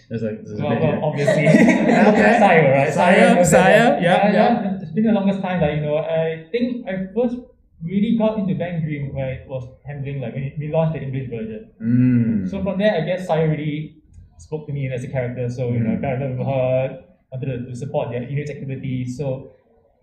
[0.10, 2.40] There's a, there's a Well, bit well, obviously, Okay.
[2.44, 2.94] Sayo, right?
[2.94, 4.78] Sayo, Sayo, that, yeah, yeah.
[4.82, 5.98] It's been the longest time that you know.
[5.98, 7.36] I think I first
[7.84, 11.30] really got into Bang Dream when it was handling like when we launched the English
[11.30, 11.70] version.
[11.82, 12.50] Mm.
[12.50, 13.98] So from there, I guess Sayo really
[14.38, 15.50] spoke to me as a character.
[15.50, 16.02] So you know, I Mm.
[16.02, 19.18] fell in love with her, wanted to, to support their unit activities.
[19.18, 19.52] So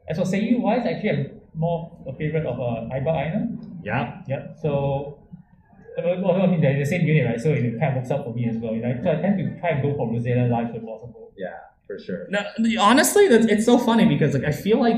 [0.08, 3.48] as for Seiyu wise, actually, I'm more a favorite of uh, Aiba Aina.
[3.84, 4.22] yeah.
[4.28, 4.54] Yeah.
[4.62, 5.18] So,
[5.98, 7.40] well, I mean, they're in the same unit, right?
[7.40, 8.72] So it kind of works out for me as well.
[8.74, 11.32] You know, so I tend to try and go for Roselia lives if possible.
[11.36, 12.26] Yeah, for sure.
[12.30, 12.40] No,
[12.80, 14.96] honestly, that's, it's so funny because like I feel like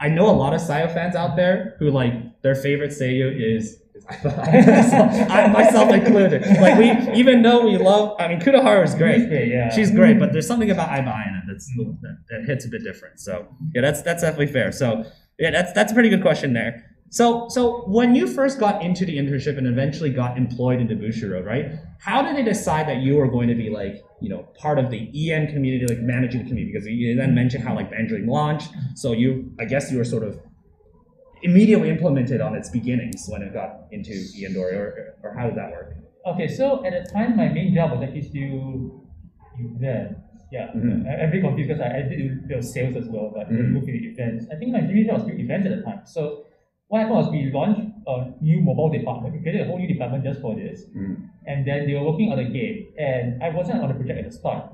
[0.00, 3.64] I know a lot of Sayo fans out there who like their favorite Seiyu is.
[3.64, 3.76] is
[4.24, 6.42] I myself included.
[6.60, 9.28] Like we, even though we love, I mean, Kudoharu is great.
[9.28, 9.70] great, yeah.
[9.70, 13.20] She's great, but there's something about Aiba Aina that's that, that hits a bit different.
[13.20, 14.72] So yeah, that's that's definitely fair.
[14.72, 15.04] So
[15.38, 16.86] yeah, that's that's a pretty good question there.
[17.10, 21.44] So so when you first got into the internship and eventually got employed into Bushiroad,
[21.44, 21.72] right?
[21.98, 24.90] How did they decide that you were going to be like you know part of
[24.90, 26.72] the EN community, like managing the community?
[26.72, 30.22] Because you then mentioned how like Bandring launched, so you I guess you were sort
[30.22, 30.38] of
[31.42, 35.70] immediately implemented on its beginnings when it got into ENdori, or or how did that
[35.72, 35.96] work?
[36.26, 39.04] Okay, so at the time, my main job was actually still
[39.58, 40.20] events.
[40.50, 41.06] Yeah, Mhm.
[41.06, 43.48] I, I'm very confused because I, I did a bit of sales as well, but
[43.50, 43.70] Mhm.
[43.74, 44.46] moved to the events.
[44.52, 46.00] I think my job was still events at the time.
[46.04, 46.44] So
[46.88, 49.34] what happened was we launched a new mobile department.
[49.34, 50.86] We created a whole new department just for this.
[51.46, 54.24] and then they were working on the game and I wasn't on the project at
[54.26, 54.72] the start.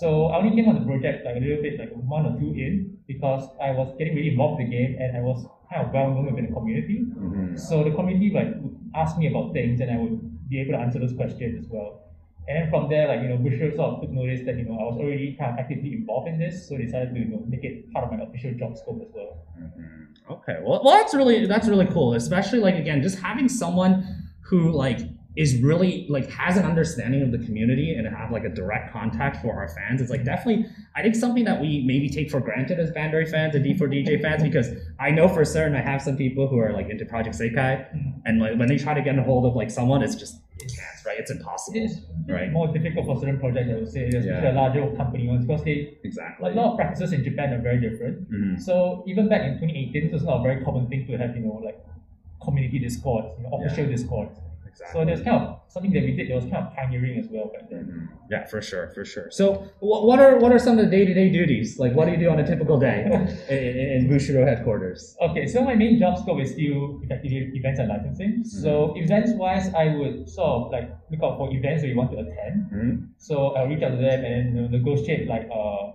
[0.00, 2.34] So I only came on the project like a little bit like a month or
[2.40, 5.86] two in because I was getting really involved with the game and I was kind
[5.86, 6.98] of well known within the community.
[7.06, 7.58] Mhm.
[7.58, 10.78] So the community like would ask me about things and I would be able to
[10.84, 12.03] answer those questions as well.
[12.46, 14.74] And then from there, like you know, Busher sort of took notice that you know
[14.78, 17.42] I was already kind of actively involved in this, so they decided to you know
[17.48, 19.38] make it part of my official job scope as well.
[19.58, 20.06] Mhm.
[20.30, 22.14] Okay, well, well, that's really that's really cool.
[22.14, 25.00] Especially like again, just having someone who like
[25.36, 29.42] is really like has an understanding of the community and have like a direct contact
[29.42, 30.00] for our fans.
[30.00, 33.54] It's like definitely I think something that we maybe take for granted as Bandori fans
[33.56, 34.68] and D4DJ fans because
[35.00, 37.86] I know for certain I have some people who are like into Project Sekai
[38.24, 41.04] and like when they try to get a hold of like someone, it's just can't,
[41.06, 41.18] right?
[41.18, 41.78] It's impossible.
[41.84, 42.50] It's Right.
[42.52, 44.52] more difficult for certain projects, I would say, especially Yeah.
[44.52, 46.50] larger company ones, because they Exactly.
[46.50, 48.30] a lot of practices in Japan are very different.
[48.30, 48.60] Mhm.
[48.60, 51.42] So even back in 2018, it was not a very common thing to have, you
[51.42, 51.78] know, like
[52.42, 54.28] community discord, you know, official discord.
[54.74, 55.00] Exactly.
[55.00, 57.46] So there's kind of something that we did that was kind of pioneering as well
[57.54, 57.84] back then.
[57.84, 58.08] Mhm.
[58.30, 59.30] Yeah, for sure, for sure.
[59.30, 61.78] So, what, what are what are some of the day to day duties?
[61.78, 62.98] Like, what do you do on a typical day
[63.50, 63.58] in,
[63.94, 65.16] in, Bushiroad headquarters?
[65.20, 68.44] Okay, so my main job scope is still effectively events and licensing.
[68.44, 72.10] So events wise, I would sort of like look out for events that you want
[72.12, 72.56] to attend.
[72.72, 73.08] Mhm.
[73.18, 75.92] So I'll reach out to them and you know, negotiate like uh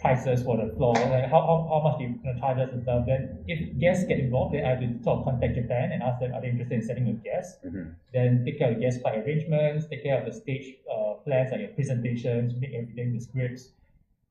[0.00, 2.82] prices for the floor, like how, how, how much they you know, charge us and
[2.82, 3.04] stuff.
[3.06, 6.20] Then if guests get involved, then I have to sort of contact Japan and ask
[6.20, 7.64] them are they interested in setting a guest.
[7.64, 7.94] Mhm.
[8.12, 11.50] Then take care of the guest flight arrangements, take care of the stage uh, plans
[11.52, 13.72] like your presentations, make everything the scripts.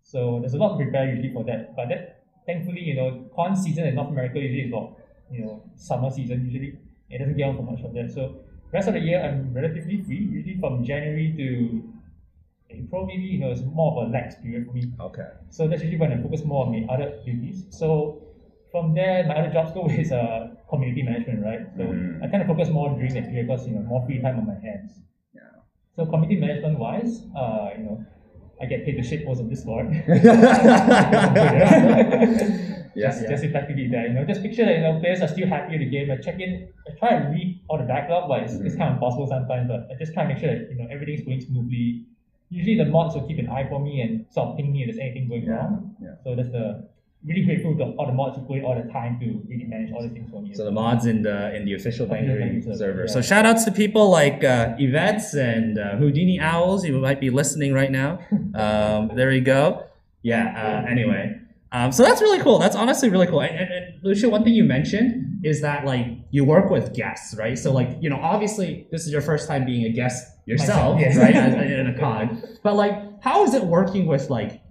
[0.03, 1.75] So there's a lot to prepare usually for that.
[1.75, 4.97] But that thankfully, you know, con season in North America usually is about
[5.31, 6.77] you know summer season usually.
[7.09, 8.11] It doesn't get on for much of that.
[8.11, 8.37] So
[8.71, 10.17] rest of the year I'm relatively free.
[10.37, 11.47] Usually from January to
[12.69, 14.83] April, maybe you know, it's more of a lax period for me.
[14.99, 15.27] Okay.
[15.49, 17.65] So that's usually when I focus more on my other duties.
[17.69, 18.21] So
[18.71, 21.61] from there, my other job scope is uh, community management, right?
[21.77, 22.23] So Mhm.
[22.23, 24.45] I kind of focus more during that period because you know more free time on
[24.47, 25.01] my hands.
[25.33, 25.41] Yeah.
[25.95, 28.05] So community management wise, uh, you know,
[28.61, 29.87] I get paid to shit most of this Discord.
[32.95, 33.29] Yeah, just, yeah.
[33.29, 35.81] just effectively that, you know, just picture that, you know, players are still happy with
[35.81, 36.09] the game.
[36.11, 38.79] I check in, I try to read all the backlog, but it's, it's Mhm.
[38.79, 41.21] kind of impossible sometimes, but I just try to make sure that, you know, everything's
[41.23, 42.05] going smoothly.
[42.49, 44.87] Usually the mods will keep an eye for me and sort of ping me if
[44.87, 45.95] there's anything going Yeah, wrong.
[46.01, 46.15] yeah.
[46.23, 46.87] So that's the,
[47.25, 50.01] really grateful to all the mods who put all the time to really manage all
[50.01, 50.53] the things for me.
[50.55, 53.01] So the mods in the in the official Official Bandori Bandori server, server.
[53.07, 53.13] yeah.
[53.13, 56.85] So shout outs to people like uh, Yvette's and uh, Houdini Owls.
[56.85, 58.19] You might be listening right now.
[58.55, 59.83] Um, there you go.
[60.23, 60.45] Yeah.
[60.85, 61.38] Uh, anyway,
[61.71, 62.57] um, so that's really cool.
[62.59, 63.41] That's honestly really cool.
[63.41, 67.35] And, and, and Lucia, one thing you mentioned is that like you work with guests,
[67.37, 67.57] right?
[67.57, 70.99] So like you know, obviously this is your first time being a guest yourself, Myself,
[70.99, 71.17] yes.
[71.17, 71.35] right?
[71.35, 72.43] As, in a con.
[72.63, 74.61] But like, how is it working with like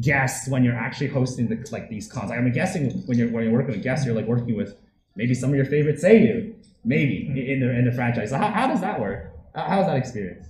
[0.00, 2.30] guests when you're actually hosting the like these cons?
[2.30, 4.76] I'm guessing when you're when you're working with guests, you're like working with
[5.16, 6.54] maybe some of your favorite Seiyu,
[6.84, 7.38] maybe Mm-hmm.
[7.38, 8.30] in the in the franchise.
[8.30, 9.30] So how, how does that work?
[9.54, 10.46] How, how's that experience?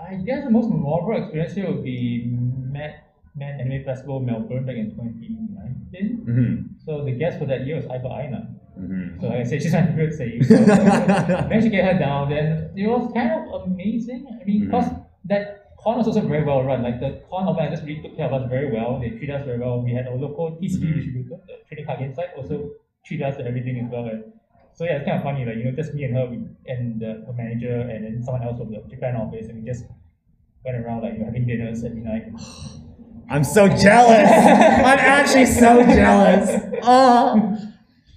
[0.00, 2.99] I guess the most memorable experience here would be Mad
[3.34, 6.26] Man Anime Festival Melbourne back in 2019.
[6.26, 6.54] Mm-hmm.
[6.84, 8.54] So the guest for that year was Aiba Aina.
[8.78, 9.20] Mm-hmm.
[9.20, 10.44] So like I said, she's my favorite Seiyu.
[10.44, 10.54] So
[11.48, 12.30] managed to get her down.
[12.30, 14.26] Then it was kind of amazing.
[14.40, 14.90] I mean, because
[15.26, 16.82] that con was also very well run.
[16.82, 18.98] Like the con organizers really took care of us very well.
[19.00, 19.80] They treat us very well.
[19.82, 20.94] We had our local TCG Mhm.
[20.96, 22.70] distributor, the trading card game site, also
[23.06, 24.06] treat us to everything as well.
[24.06, 24.24] And
[24.72, 25.44] so yeah, it's kind of funny.
[25.44, 28.42] Like you know, just me and her, we, and the, the manager, and then someone
[28.42, 29.84] else from the Japan office, and we just
[30.64, 32.26] went around like you know, having dinners every night.
[33.30, 34.28] I'm so jealous.
[34.90, 36.50] I'm actually so jealous.
[36.82, 37.56] Oh.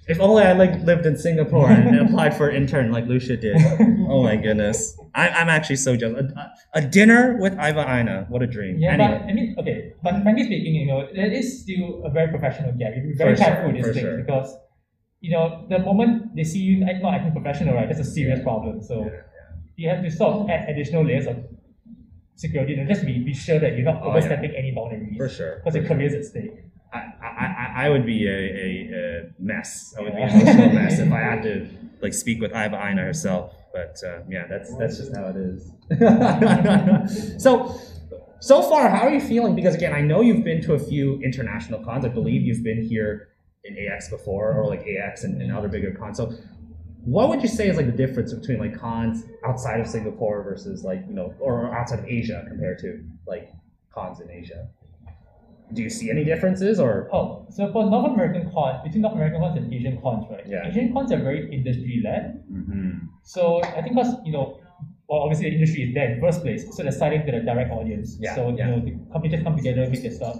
[0.06, 3.56] If only I like lived in Singapore and applied for an intern like Lucia did.
[4.06, 4.94] Oh my goodness.
[5.14, 6.30] I, I'm actually so jealous.
[6.36, 8.26] A, a dinner with Aiba Aina.
[8.28, 8.76] What a dream.
[8.78, 9.18] Yeah, Anyway.
[9.22, 12.72] but I mean, okay, but frankly speaking, you know, there is still a very professional
[12.72, 12.92] gap.
[12.94, 14.18] You have to be very For careful with for these things sure.
[14.18, 14.54] because,
[15.22, 18.82] you know, the moment they see you not acting professional, right, that's a serious problem.
[18.82, 19.10] So
[19.76, 21.36] you have to sort of add additional layers of
[22.36, 24.10] security and just be, be sure that you're not Oh, yeah.
[24.10, 25.16] overstepping any boundaries.
[25.16, 26.52] For sure, Because your career's at stake.
[26.92, 29.94] I, I, I- would be a, a, a mess.
[29.98, 30.40] I would be an Yeah.
[30.40, 31.68] emotional mess if I had to
[32.02, 33.52] like speak with Aiba Aina herself.
[33.72, 35.72] But uh, yeah, that's that's just how it is.
[37.42, 37.74] so
[38.40, 39.56] so far, how are you feeling?
[39.56, 42.04] Because again, I know you've been to a few international cons.
[42.04, 43.28] I believe you've been here
[43.64, 46.18] in AX before, or like AX and, and other bigger cons.
[46.18, 46.32] So
[47.04, 50.84] what would you say is like the difference between like cons outside of Singapore versus
[50.84, 53.52] like you know or outside of Asia compared to like
[53.92, 54.68] cons in Asia?
[55.72, 59.40] Do you see any differences or Oh, so for North American cons, between North American
[59.40, 60.46] cons and Asian cons, right?
[60.46, 60.66] Yeah.
[60.68, 62.42] Asian cons are very industry led.
[62.52, 63.08] Mhm.
[63.22, 64.58] So I think because you know,
[65.08, 67.40] well, obviously the industry is there in the first place, so they're selling to the
[67.40, 68.16] direct audience.
[68.20, 68.68] Yeah, So yeah.
[68.68, 70.36] you know, the companies just come together, make their stuff.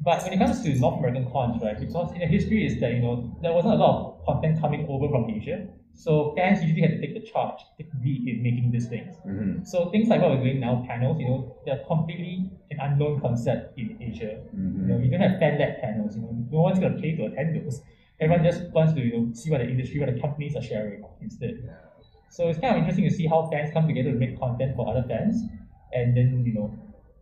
[0.00, 2.92] But when it comes to North American cons, right, because in the history is that
[2.94, 5.66] you know there wasn't a lot of content coming over from Asia,
[6.04, 9.20] so fans usually had to take the charge, the lead in making these things.
[9.26, 9.66] Mhm.
[9.66, 13.76] So things like what we're doing now, panels, you know, they're completely an unknown concept
[13.76, 14.34] in Asia.
[14.80, 16.16] You know, we don't have fan-led panels.
[16.16, 17.82] You know, no one's gonna pay to attend those.
[18.20, 21.04] Everyone just wants to you know see what the industry, what the companies are sharing
[21.20, 21.58] instead.
[22.28, 24.88] So it's kind of interesting to see how fans come together to make content for
[24.88, 25.44] other fans,
[25.92, 26.78] and then you know,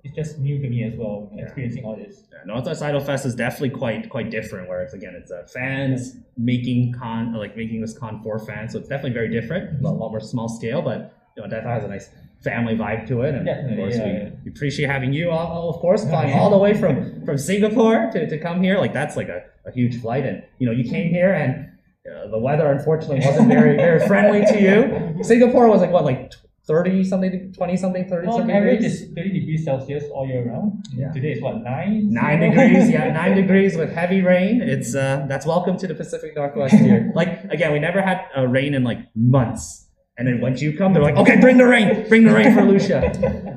[0.07, 1.45] it's just new to me as well Yeah.
[1.45, 2.25] experiencing all this.
[2.33, 4.69] Yeah, Northwest Idol Fest is definitely quite quite different.
[4.69, 8.79] Where it's again, it's uh, fans making con like making this con for fans, so
[8.79, 9.85] it's definitely very different.
[9.85, 12.09] A lot more small scale, but you know, definitely has a nice
[12.43, 13.35] family vibe to it.
[13.35, 16.33] And Definitely, of course, yeah, we, we appreciate having you, all, all- of course, flying
[16.39, 18.79] all the way from from Singapore to, to come here.
[18.79, 21.71] Like that's like a, a huge flight, and you know, you came here and.
[22.07, 25.23] Uh, the weather unfortunately wasn't very very friendly to you.
[25.25, 26.31] Singapore was like what like
[26.67, 29.03] thirty something, twenty something, thirty Well, something average degrees.
[29.03, 30.85] is 30 degrees Celsius all year round.
[30.95, 31.13] Yeah.
[31.13, 32.13] Today is what nine?
[32.13, 34.61] Nine degrees, yeah, nine degrees with heavy rain.
[34.63, 37.13] It's uh, that's welcome to the Pacific Northwest here.
[37.15, 39.87] Like again, we never had uh, rain in like months,
[40.19, 42.63] and then once you come, they're like, okay, bring the rain, bring the rain for
[42.65, 43.01] Lucia.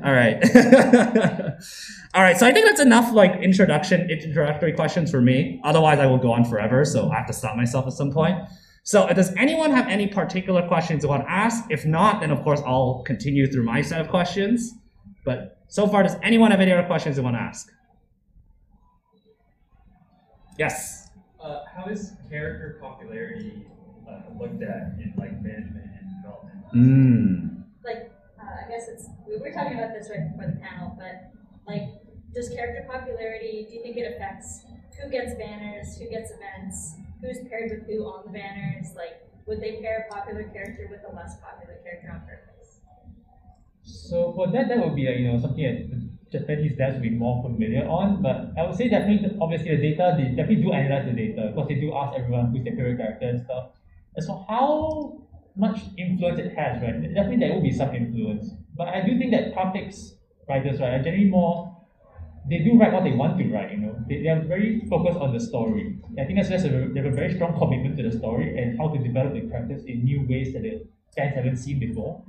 [0.04, 0.38] All right,
[2.14, 2.38] all right.
[2.38, 5.60] So I think that's enough like introduction, introductory questions for me.
[5.64, 6.84] Otherwise, I will go on forever.
[6.86, 8.36] So I have to stop myself at some point.
[8.82, 11.64] So does anyone have any particular questions they want to ask?
[11.70, 14.74] If not, then of course I'll continue through my set of questions.
[15.24, 17.70] But so far, does anyone have any other questions they want to ask?
[20.58, 21.08] Yes.
[21.42, 23.66] Uh, how is character popularity
[24.08, 26.60] uh, looked at in like management and development?
[26.74, 27.64] Mm.
[27.84, 31.32] like uh, I guess it's we were talking about this right before the panel, but
[31.66, 31.88] like
[32.34, 34.64] does character popularity do you think it affects
[35.00, 38.94] who gets banners, who gets events, who's paired with who on the banners?
[38.94, 42.80] Like would they pair a popular character with a less popular character on purpose?
[43.82, 47.10] So for that, that would be like, you know something that Japanese devs would be
[47.10, 48.22] more familiar on.
[48.22, 51.68] But I would say definitely, obviously, the data they definitely do analyze the data because
[51.68, 53.70] they do ask everyone who's their favorite character and stuff.
[54.16, 55.22] As for how
[55.56, 57.02] much influence it has, right?
[57.02, 58.50] Definitely there will be some influence.
[58.76, 60.14] But I do think that graphics
[60.48, 61.79] writers, right, are generally more
[62.48, 63.96] they do write what they want to write, you know.
[64.08, 65.98] They, they are very focused on the story.
[66.18, 68.78] I think that's just a, they have a very strong commitment to the story and
[68.78, 72.22] how to develop the characters in new ways that the fans haven't seen before.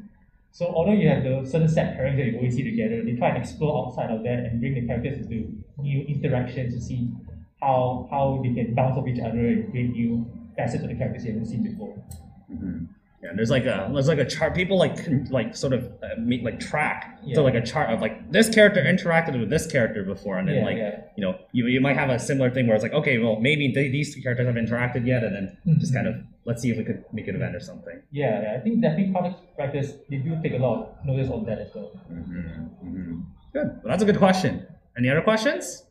[0.52, 3.30] So although you have the certain set pairings that you always see together, they try
[3.30, 7.10] and explore outside of that and bring the characters into new interactions to see
[7.62, 10.26] how how they can bounce off each other and create new
[10.58, 11.96] facets of the characters you haven't seen before.
[12.52, 12.86] Mm-hmm.
[13.24, 14.56] Yeah, and there's like a there's like a chart.
[14.56, 17.36] People like can, like sort of uh, meet, like track Yeah.
[17.36, 20.56] so like a chart of like this character interacted with this character before, and then
[20.56, 21.02] Yeah, like yeah.
[21.16, 23.72] you know you, you might have a similar thing where it's like okay, well maybe
[23.72, 26.16] th- these two characters haven't interacted yet, and then just kind of
[26.46, 28.02] let's see if we could make an event or something.
[28.12, 31.46] Yeah, yeah, I think definitely comic writers they do take a lot of notice on
[31.46, 31.92] that as well.
[32.12, 33.20] Mm-hmm.
[33.54, 33.68] Good.
[33.68, 34.66] Well, that's a good question.
[34.98, 35.84] Any other questions?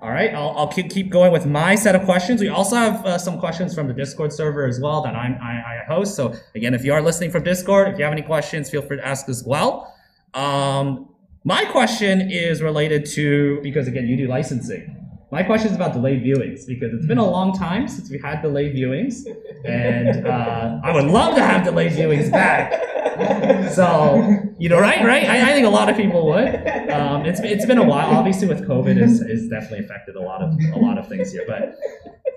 [0.00, 2.40] All right, I'll, I'll keep, keep going with my set of questions.
[2.40, 5.80] We also have uh, some questions from the Discord server as well that I'm, I,
[5.80, 6.14] I host.
[6.14, 8.98] So again, if you are listening from Discord, if you have any questions, feel free
[8.98, 9.92] to ask as well.
[10.34, 11.08] Um,
[11.42, 14.97] my question is related to because again, you do licensing.
[15.30, 18.40] My question is about delayed viewings because it's been a long time since we had
[18.40, 19.26] delayed viewings,
[19.64, 22.72] and uh, I would love to have delayed viewings back.
[23.72, 25.24] So you know, right, right.
[25.28, 26.54] I, I think a lot of people would.
[26.90, 28.10] Um, it's it's been a while.
[28.16, 31.44] Obviously, with COVID, is is definitely affected a lot of a lot of things here.
[31.46, 31.76] But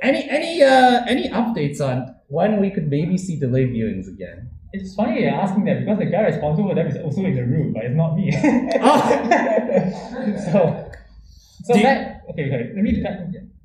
[0.01, 4.49] any any uh, any updates on when we could maybe see delayed viewings again?
[4.73, 7.43] It's funny you're asking that because the guy responsible for them is also in the
[7.43, 8.31] room, but it's not me.
[8.81, 9.01] oh.
[10.51, 10.91] so,
[11.65, 12.71] so Do you- that okay, okay.
[12.75, 13.03] Let me.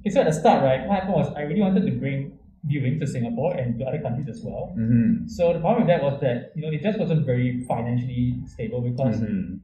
[0.01, 2.99] Okay, so at the start, right, what happened was I really wanted to bring viewing
[3.01, 4.75] to Singapore and to other countries as well.
[4.79, 5.27] Mm-hmm.
[5.29, 8.81] So the problem with that was that you know it just wasn't very financially stable
[8.81, 9.57] because Mm-hmm.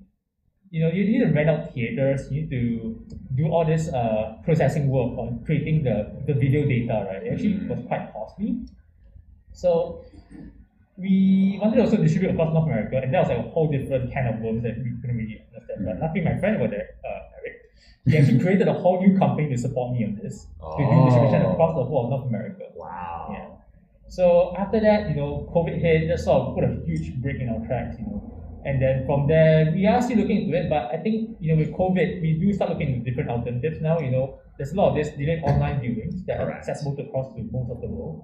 [0.70, 4.38] you know you need to rent out theaters, you need to do all this uh,
[4.44, 5.96] processing work on creating the,
[6.26, 7.22] the video data, right?
[7.22, 7.68] It actually Mhm.
[7.68, 8.50] was quite costly.
[9.52, 10.04] So
[10.96, 14.12] we wanted to also distribute across North America, and that was like a whole different
[14.12, 15.86] kind of worms that we couldn't really understand.
[15.86, 17.20] But luckily, my friend over there, uh,
[18.04, 21.42] He actually created a whole new company to support me on this, to do distribution
[21.46, 21.52] Oh.
[21.52, 22.64] across the whole of North America.
[22.74, 23.28] Wow.
[23.32, 23.46] Yeah.
[24.08, 27.48] So after that, you know, COVID hit, that sort of put a huge break in
[27.48, 28.18] our tracks, you know.
[28.64, 31.58] And then from there, we are still looking into it, but I think, you know,
[31.58, 34.38] with COVID, we do start looking into different alternatives now, you know.
[34.58, 37.80] There's a lot of this delayed online viewings that are accessible across to most of
[37.80, 38.22] the world.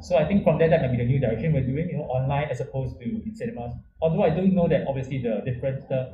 [0.00, 2.04] So I think from there, that might be the new direction we're doing, you know,
[2.04, 3.74] online as opposed to in cinemas.
[4.02, 6.12] Although I don't know that obviously the difference, the,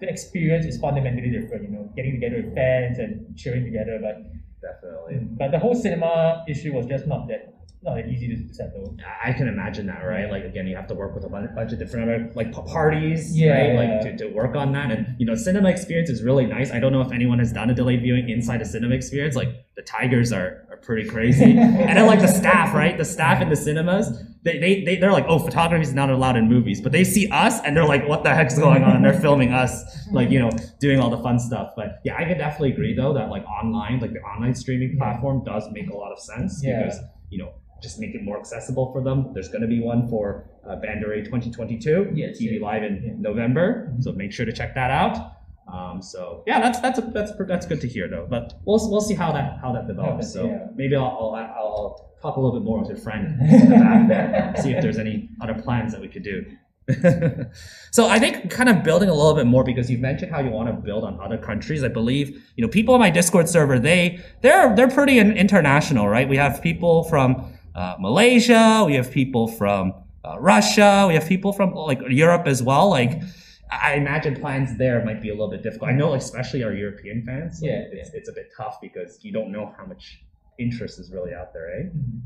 [0.00, 4.22] the experience is fundamentally different, you know, getting together with fans and cheering together, but
[4.60, 5.26] Definitely.
[5.38, 8.96] but the whole cinema issue was just not that not easy to settle.
[9.22, 10.30] I can imagine that, right?
[10.30, 13.50] Like again, you have to work with a bunch, of different other like parties, Yeah,
[13.52, 13.72] right?
[13.74, 13.80] yeah.
[14.04, 16.70] Like to, to work on that, and you know, cinema experience is really nice.
[16.70, 19.36] I don't know if anyone has done a delayed viewing inside a cinema experience.
[19.36, 22.96] Like the tigers are, are pretty crazy, and then like the staff, right?
[22.96, 26.36] The staff in the cinemas, they they they they're like, oh, photography is not allowed
[26.36, 28.96] in movies, but they see us and they're like, what the heck's going on?
[28.96, 30.50] And they're filming us, like you know,
[30.80, 31.72] doing all the fun stuff.
[31.76, 35.44] But yeah, I can definitely agree though that like online, like the online streaming platform
[35.44, 36.82] does make a lot of sense Yeah.
[36.84, 37.00] because
[37.30, 37.52] you know
[37.82, 39.32] just make it more accessible for them.
[39.34, 42.66] There's going to be one for uh, Bandori 2022, Yes, TV yeah.
[42.66, 43.12] Live in Yeah.
[43.18, 43.92] November.
[43.92, 44.02] Mhm.
[44.02, 45.32] So make sure to check that out.
[45.70, 48.26] Um, so yeah, that's that's a, that's that's good to hear though.
[48.28, 50.32] But we'll we'll see how that how that develops.
[50.32, 50.66] So Yeah.
[50.74, 53.76] maybe I'll, I'll I'll I'll talk a little bit more with your friend in the
[53.76, 56.44] back there, see if there's any other plans that we could do.
[57.90, 60.50] so I think kind of building a little bit more because you mentioned how you
[60.50, 61.82] want to build on other countries.
[61.82, 66.28] I believe you know people on my Discord server they they're they're pretty international, right?
[66.28, 71.52] We have people from uh, Malaysia, we have people from uh, Russia, we have people
[71.52, 72.90] from like Europe as well.
[72.90, 73.22] Like
[73.70, 75.90] I imagine plans there might be a little bit difficult.
[75.90, 77.60] I know, especially our European fans.
[77.62, 80.22] like, Yeah, it's, it's a bit tough because you don't know how much
[80.58, 81.82] interest is really out there, eh?
[81.84, 82.20] Mhm.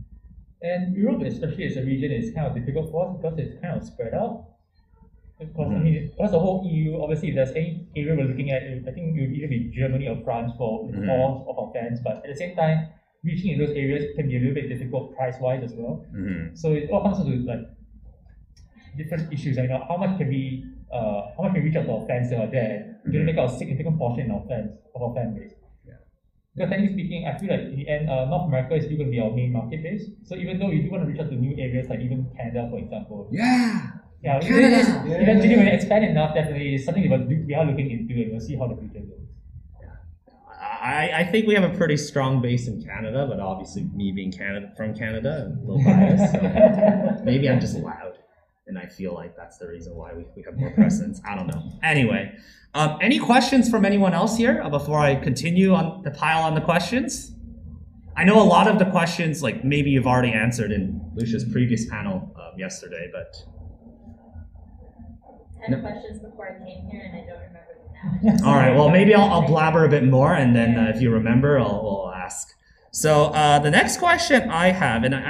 [0.60, 3.76] And Europe, especially as a region, is kind of difficult for us because it's kind
[3.78, 4.44] of spread out.
[5.38, 8.62] Because I mean, because the whole EU, obviously, if there's any area we're looking at,
[8.64, 11.08] I think it would either be Germany or France for Mhm.
[11.08, 12.00] all of our fans.
[12.02, 12.88] But at the same time,
[13.22, 16.04] reaching in those areas can be a little bit difficult price wise as well.
[16.12, 16.54] Mm-hmm.
[16.54, 17.60] So it all comes to like
[18.96, 19.56] different issues.
[19.56, 21.92] Like, you know, how much can we, uh, how much can we reach out to
[21.92, 23.24] our fans that are there to Mhm.
[23.24, 25.54] make out a significant portion in our fans of our fan base.
[26.58, 26.66] Yeah.
[26.66, 29.08] Because technically speaking, I feel like in the end, uh, North America is still going
[29.10, 30.04] to be our main market base.
[30.24, 32.68] So even though we do want to reach out to new areas, like even Canada,
[32.70, 33.90] for example, Yeah.
[34.22, 34.66] yeah, Canada!
[34.66, 35.22] it is- Yeah.
[35.22, 38.32] eventually when it expand enough, definitely it's something we, will we are looking into, and
[38.32, 39.26] we'll see how the future goes.
[40.50, 43.84] I, I I, I think we have a pretty strong base in Canada, but obviously
[43.94, 46.32] me being Canada from Canada, I'm a little biased.
[47.18, 48.14] So maybe I'm just loud,
[48.68, 51.20] and I feel like that's the reason why we, we have more presence.
[51.28, 51.62] I don't know.
[51.82, 52.36] Anyway,
[52.74, 56.60] um, any questions from anyone else here before I continue on the pile on the
[56.60, 57.32] questions?
[58.16, 61.86] I know a lot of the questions, like maybe you've already answered in Lucia's previous
[61.88, 63.34] panel um, yesterday, but
[65.60, 65.80] Ten No.
[65.80, 67.74] questions before I came here, and I don't remember
[68.22, 68.46] them now.
[68.48, 68.74] All right.
[68.76, 72.04] Well, maybe I'll, I'll blabber a bit more, and then uh, if you remember, I'll,
[72.06, 72.54] I'll ask.
[73.02, 75.20] So uh, the next question I have, and I,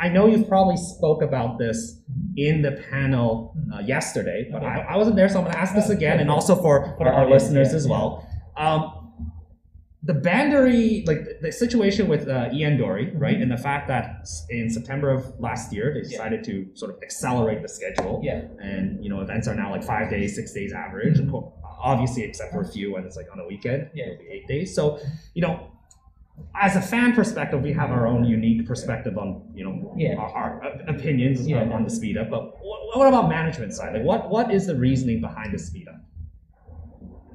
[0.00, 2.00] I, I know you've probably spoke about this
[2.36, 5.74] in the panel uh, yesterday, but I, I wasn't there, so I'm going to ask
[5.74, 8.24] this again, and also for, For our, the our audience, listeners as well.
[8.56, 8.92] Um,
[10.04, 14.70] the Bandori, like the, the situation with uh, ENdori, right, and the fact that in
[14.70, 16.18] September of last year they Yeah.
[16.18, 18.42] decided to sort of accelerate the schedule Yeah.
[18.62, 21.52] and you know events are now like five days six days average Po-
[21.92, 24.04] obviously except for a few when it's like on a weekend Yeah.
[24.04, 25.00] it'll be eight days so
[25.34, 25.54] you know
[26.54, 30.16] as a fan perspective we have our own unique perspective on you know Yeah.
[30.16, 31.62] our, our opinions Yeah.
[31.76, 34.74] on, the speed up but what, what about management side like what what is the
[34.76, 36.00] reasoning behind the speed up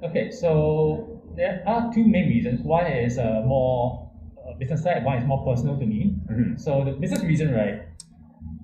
[0.03, 2.61] Okay, so there are two main reasons.
[2.61, 4.09] One is uh, more
[4.43, 6.15] uh, business side, one is more personal to me.
[6.31, 6.59] Mhm.
[6.59, 7.83] So the business reason, right?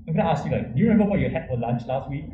[0.08, 2.26] I'm gonna ask you like, do you remember what you had for lunch last week?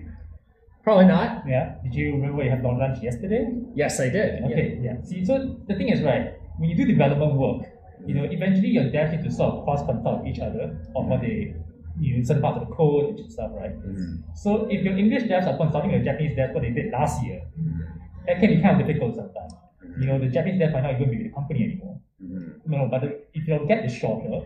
[0.86, 1.76] probably not Yeah.
[1.84, 3.44] Did you remember what you had for lunch yesterday?
[3.76, 5.02] yes i did Okay, yeah.
[5.04, 5.34] See, so
[5.68, 7.62] the thing is, right, when you do development work,
[8.06, 11.08] you know, eventually your devs need to sort of cross consult with each other on
[11.10, 11.56] what they,
[12.00, 13.76] you know, certain parts of the code and stuff, right?
[13.80, 14.24] Mhm.
[14.36, 17.42] So if your English devs are consulting your Japanese devs what they did last year,
[18.28, 19.54] that can be kind of difficult sometimes.
[20.00, 22.00] You know, the Japanese devs might not even be with the company anymore.
[22.24, 22.68] Mhm.
[22.68, 24.46] No, but the, if your gap is shorter,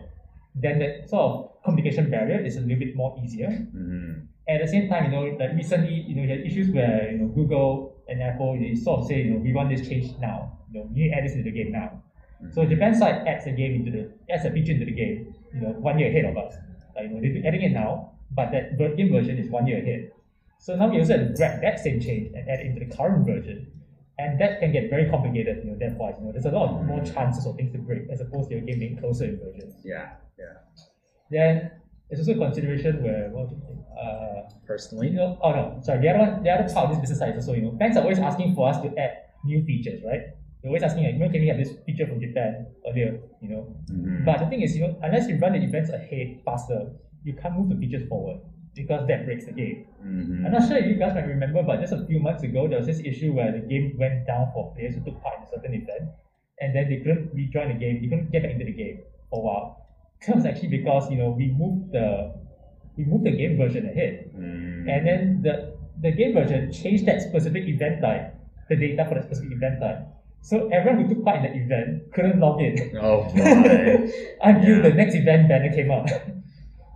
[0.54, 3.48] then that sort of communication barrier is a little bit more easier.
[3.48, 4.26] Mhm.
[4.48, 7.18] At the same time, you know, like recently, you know, you had issues where you
[7.18, 10.58] know Google and Apple they sort of say, you know, we want this change now.
[10.72, 12.02] You know, you need to add this into the game now.
[12.52, 15.60] So Japan side adds a game into the adds a feature into the game, you
[15.60, 16.54] know, one year ahead of us.
[16.94, 20.12] Like, you know, they're adding it now, but that game version is one year ahead.
[20.58, 22.94] So now we also have to grab that same change and add it into the
[22.94, 23.70] current version.
[24.18, 26.84] And that can get very complicated, you know, therefore, you know, there's a lot of
[26.86, 29.74] more chances of things to break as opposed to your game being closer in versions.
[29.84, 30.54] yeah yeah
[31.30, 31.70] Then
[32.08, 33.50] there's also a consideration where what
[33.98, 37.00] uh personally you know, oh no, sorry, the other one, the other part of this
[37.00, 39.12] business side is also, you know, banks are always asking for us to add
[39.44, 40.22] new features, right?
[40.68, 43.74] They're always asking, like, when can we have this feature from Japan earlier, you know?
[43.90, 44.24] Mhm.
[44.26, 46.92] But the thing is, you know, unless you run the events ahead faster,
[47.24, 48.40] you can't move the features forward
[48.74, 49.86] because that breaks the game.
[50.04, 50.44] Mhm.
[50.44, 52.76] I'm not sure if you guys might remember, but just a few months ago, there
[52.78, 55.46] was this issue where the game went down for players who took part in a
[55.46, 56.10] certain event,
[56.60, 58.98] and then they couldn't rejoin the game, they couldn't get back into the game
[59.30, 59.66] for a while.
[60.26, 62.34] That was actually because, you know, we moved the
[62.98, 64.30] we moved the game version ahead.
[64.36, 64.90] Mhm.
[64.92, 65.54] And then the,
[66.02, 68.34] the game version changed that specific event type,
[68.68, 70.00] the data for that specific event type.
[70.48, 72.74] So everyone who took part in the event couldn't log in
[73.08, 74.10] oh boy
[74.48, 74.82] until Yeah.
[74.86, 76.06] the next event banner came up.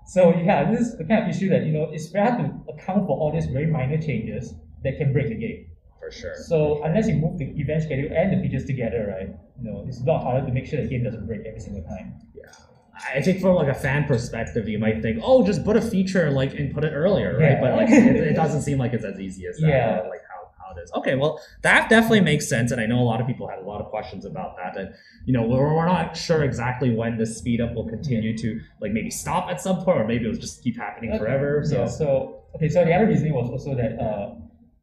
[0.07, 2.73] so yeah, this is the kind of issue that you know it's very hard to
[2.73, 5.61] account for all these very minor changes that can break the game.
[6.01, 9.31] for sure So unless you move the event schedule and the features together, right?
[9.59, 11.85] You know, it's a lot harder to make sure the game doesn't break every single
[11.93, 12.07] time.
[12.35, 12.51] Yeah.
[13.17, 16.31] I think from like a fan perspective, you might think, oh, just put a feature
[16.41, 17.53] like and put it earlier, right?
[17.57, 17.61] Yeah.
[17.65, 19.69] But like, it, it doesn't seem like it's as easy as that.
[19.69, 20.03] Yeah.
[20.13, 20.22] Like
[20.73, 20.93] how, how it is.
[20.95, 23.67] Okay, well, that definitely makes sense, and I know a lot of people had a
[23.67, 24.95] lot of questions about that, and
[25.27, 28.93] you know, we're, we're not sure exactly when the speed up will continue to like
[28.93, 31.63] maybe stop at some point, or maybe it'll just keep happening forever.
[31.65, 34.35] So Yeah, so okay, so the other reason was also that uh,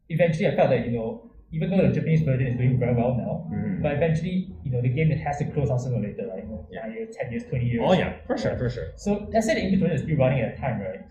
[0.10, 3.16] eventually I felt that you know even though the Japanese version is doing very well
[3.16, 3.82] now, Mhm.
[3.82, 6.44] but eventually you know the game has to close down sooner or later, right?
[6.44, 6.82] You know, Yeah.
[6.82, 7.82] Nine years, ten years, twenty years.
[7.84, 8.90] Oh yeah, for sure, for sure.
[8.96, 11.02] So let's say the version is still running at a time, right?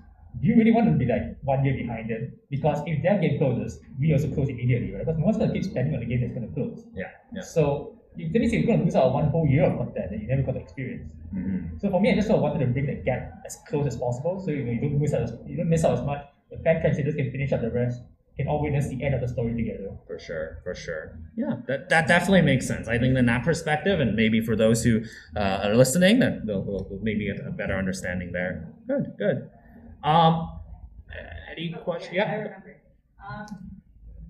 [0.41, 2.33] Do you really want to be like one year behind them?
[2.51, 5.05] Because if their game closes, we also close immediately, right?
[5.05, 6.85] Because no one's gonna keep spending on the game that's gonna close.
[6.95, 7.41] Yeah, yeah.
[7.43, 10.29] So if that means you're gonna lose out one whole year of content that you
[10.29, 11.13] never got to experience.
[11.35, 11.81] Mhm.
[11.81, 13.97] So for me, I just sort of wanted to bring the gap as close as
[13.97, 16.25] possible, so you know you don't miss out as, you don't miss out as much.
[16.51, 18.03] The fan translators can finish up the rest,
[18.37, 19.91] can all witness the end of the story together.
[20.07, 21.19] For sure, for sure.
[21.37, 22.89] Yeah, that, that definitely makes sense.
[22.89, 25.03] I think in that perspective, and maybe for those who
[25.37, 28.73] uh, are listening, that they'll, they'll, they'll maybe get a better understanding there.
[28.87, 29.51] Good, good.
[30.03, 30.61] Um,
[31.51, 32.13] any question?
[32.13, 32.33] I Yeah.
[32.35, 32.77] remember.
[33.27, 33.47] Um,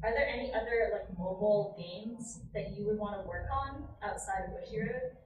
[0.03, 4.45] are there any other like mobile games that you would want to work on outside
[4.45, 5.17] of Bushiroad?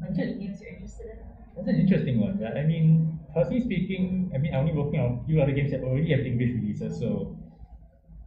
[0.00, 1.18] Like any games you're interested in?
[1.56, 2.38] That's an interesting one.
[2.38, 2.56] Right?
[2.56, 5.82] I mean, personally speaking, I mean, I'm only working on a few other games that
[5.82, 6.98] already have English releases.
[6.98, 7.36] So,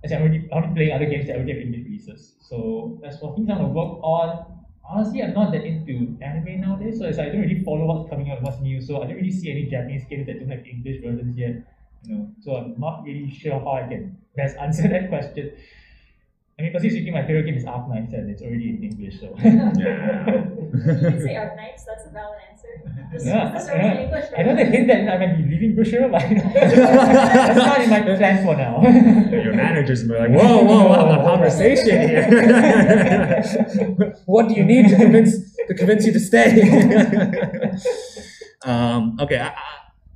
[0.03, 2.35] as I'm already, I'm already playing other games that already have English releases.
[2.41, 4.58] So, as for things I want to work on,
[4.89, 6.99] honestly, I'm not that into anime nowadays.
[6.99, 8.81] So, I don't really follow what's coming out, what's new.
[8.81, 11.55] So, I don't really see any Japanese games that don't have English versions yet.
[12.03, 15.51] You know, so I'm not really sure how I can best answer that question.
[16.59, 19.33] I mean, personally speaking, my favorite game is Arknights, and it's already in English, so.
[19.39, 19.71] Yeah.
[20.69, 22.67] You can say Arknights, that's a valid answer.
[23.11, 23.75] This Yeah, this is yeah.
[23.75, 24.25] already English.
[24.37, 26.21] I know they hint that I might be leaving Bushiro, but
[26.53, 28.81] that's not in my plans for now.
[29.31, 32.23] Your managers were like, whoa, whoa, we'll have a conversation here.
[34.25, 35.33] what do you need to convince
[35.67, 36.61] to convince you to stay?
[38.63, 39.53] um, okay, I, I,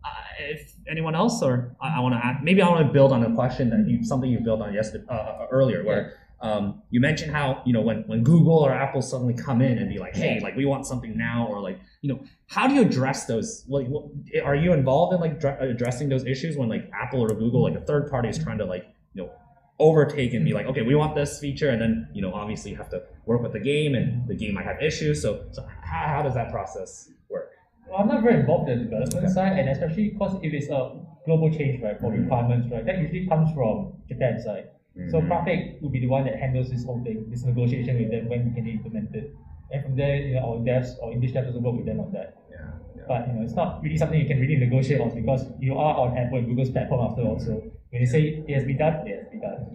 [0.03, 3.11] I, if anyone else, or I, I want to add, maybe I want to build
[3.11, 6.99] on a question that you something you built on yesterday uh, earlier, where um, you
[6.99, 10.13] mentioned how you know when when Google or Apple suddenly come in and be like,
[10.15, 13.63] hey, like we want something now, or like you know, how do you address those?
[13.69, 14.03] Like, what,
[14.43, 17.75] are you involved in like dr- addressing those issues when like Apple or Google, like
[17.75, 19.31] a third party, is trying to like you know
[19.79, 22.77] overtake and be like, okay, we want this feature, and then you know obviously you
[22.77, 25.21] have to work with the game, and the game might have issues.
[25.21, 27.51] So, so how, how does that process work?
[27.87, 29.33] Well, I'm not very involved in the development Okay.
[29.33, 32.23] side, and especially because if it's a global change, right, for Mhm.
[32.23, 34.65] requirements, right, that usually comes from Japan side.
[35.09, 35.27] So Mhm.
[35.27, 38.45] Pratik will be the one that handles this whole thing, this negotiation with them when
[38.45, 39.33] we can they implement it.
[39.71, 42.11] And from there, you know, our devs or English devs also work with them on
[42.13, 42.37] that.
[42.51, 42.57] yeah,
[42.95, 43.03] yeah.
[43.07, 45.95] But you know, it's not really something you can really negotiate on because you are
[45.97, 47.39] on Apple and Google's platform after all.
[47.39, 47.53] So
[47.89, 49.65] when you say it has been done, it has been done.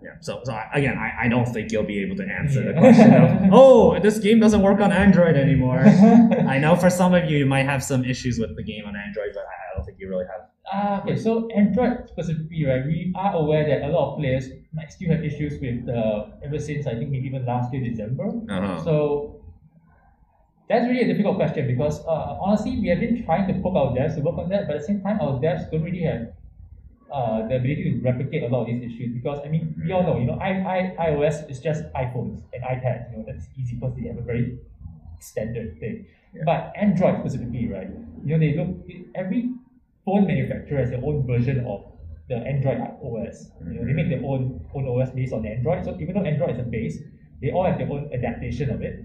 [0.00, 0.10] Yeah.
[0.20, 3.12] So, so I, again, I, I don't think you'll be able to answer the question
[3.14, 5.80] of, oh, this game doesn't work on Android anymore.
[6.54, 8.94] I know for some of you, you might have some issues with the game on
[8.94, 10.42] Android, but I don't think you really have.
[10.70, 12.84] Ah, okay, so Android specifically, right?
[12.84, 16.58] We are aware that a lot of players might still have issues with uh, ever
[16.58, 18.28] since I think maybe even last year December.
[18.28, 18.84] Uh-huh.
[18.84, 19.44] So
[20.68, 23.96] that's really a difficult question because uh, honestly, we have been trying to poke our
[23.96, 26.32] devs to work on that, but at the same time, our devs don't really have
[27.10, 30.02] uh, the ability to replicate a lot of these issues because I mean, we all
[30.02, 33.10] know, you know, I, I, iOS is just iPhones and iPads.
[33.10, 34.58] You know, that's easy because they have a very
[35.20, 36.06] standard thing.
[36.34, 36.42] Yeah.
[36.44, 37.88] But Android specifically, right?
[38.24, 38.76] You know, they look
[39.14, 39.54] every
[40.08, 41.84] phone manufacturer has their own version of
[42.28, 43.50] the Android OS.
[43.60, 45.84] You know, they make their own own OS based on Android.
[45.84, 46.98] So even though Android is a base,
[47.42, 49.04] they all have their own adaptation of it.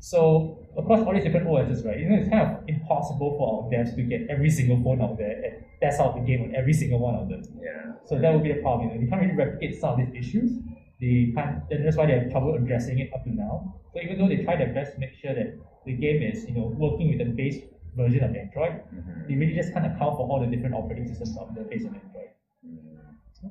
[0.00, 1.98] So across all these different OSs, right?
[1.98, 5.16] You know, it's kind of impossible for our devs to get every single phone out
[5.16, 7.42] there and test out the game on every single one of them.
[7.60, 7.92] Yeah.
[8.06, 8.88] So that would be the problem.
[8.88, 10.58] You know, they can't really replicate some of these issues.
[11.00, 11.62] They can't.
[11.70, 13.78] And that's why they have trouble addressing it up to now.
[13.94, 15.54] So even though they try their best to make sure that
[15.86, 17.62] the game is, you know, working with the base
[17.96, 19.28] version of Android, Mhm.
[19.28, 21.94] they really just can't account for all the different operating systems out there based on
[21.94, 22.28] Android.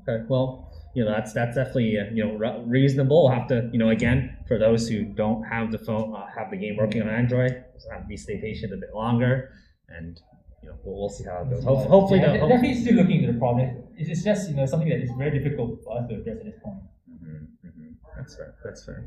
[0.01, 3.23] Okay, well, you know that's that's definitely uh, you know re- reasonable.
[3.25, 6.49] We'll have to you know again for those who don't have the phone uh, have
[6.49, 9.51] the game working on Android, just have to be stay patient a bit longer,
[9.89, 10.21] and
[10.63, 11.63] you know we'll, we'll see how it goes.
[11.65, 13.83] Ho- hopefully, yeah, the, de- hope- definitely still looking into the problem.
[13.97, 16.55] It's just you know something that is very difficult for us to address at this
[16.63, 16.79] point.
[17.11, 17.93] Mhm, mhm.
[18.15, 18.55] That's fair.
[18.63, 19.05] That's fair.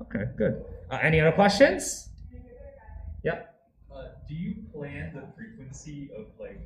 [0.00, 0.64] Okay, good.
[0.90, 2.08] Uh, any other questions?
[3.22, 3.51] Yep.
[4.32, 6.56] Do you plan the frequency of like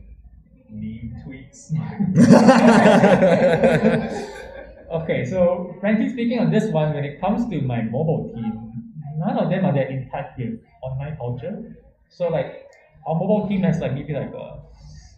[0.70, 1.74] meme tweets?
[4.88, 8.72] Okay, so frankly speaking, on this one, when it comes to my mobile team,
[9.18, 11.74] none of them are that in touch with online culture.
[12.08, 12.70] So like
[13.04, 14.58] our mobile team has like maybe like uh,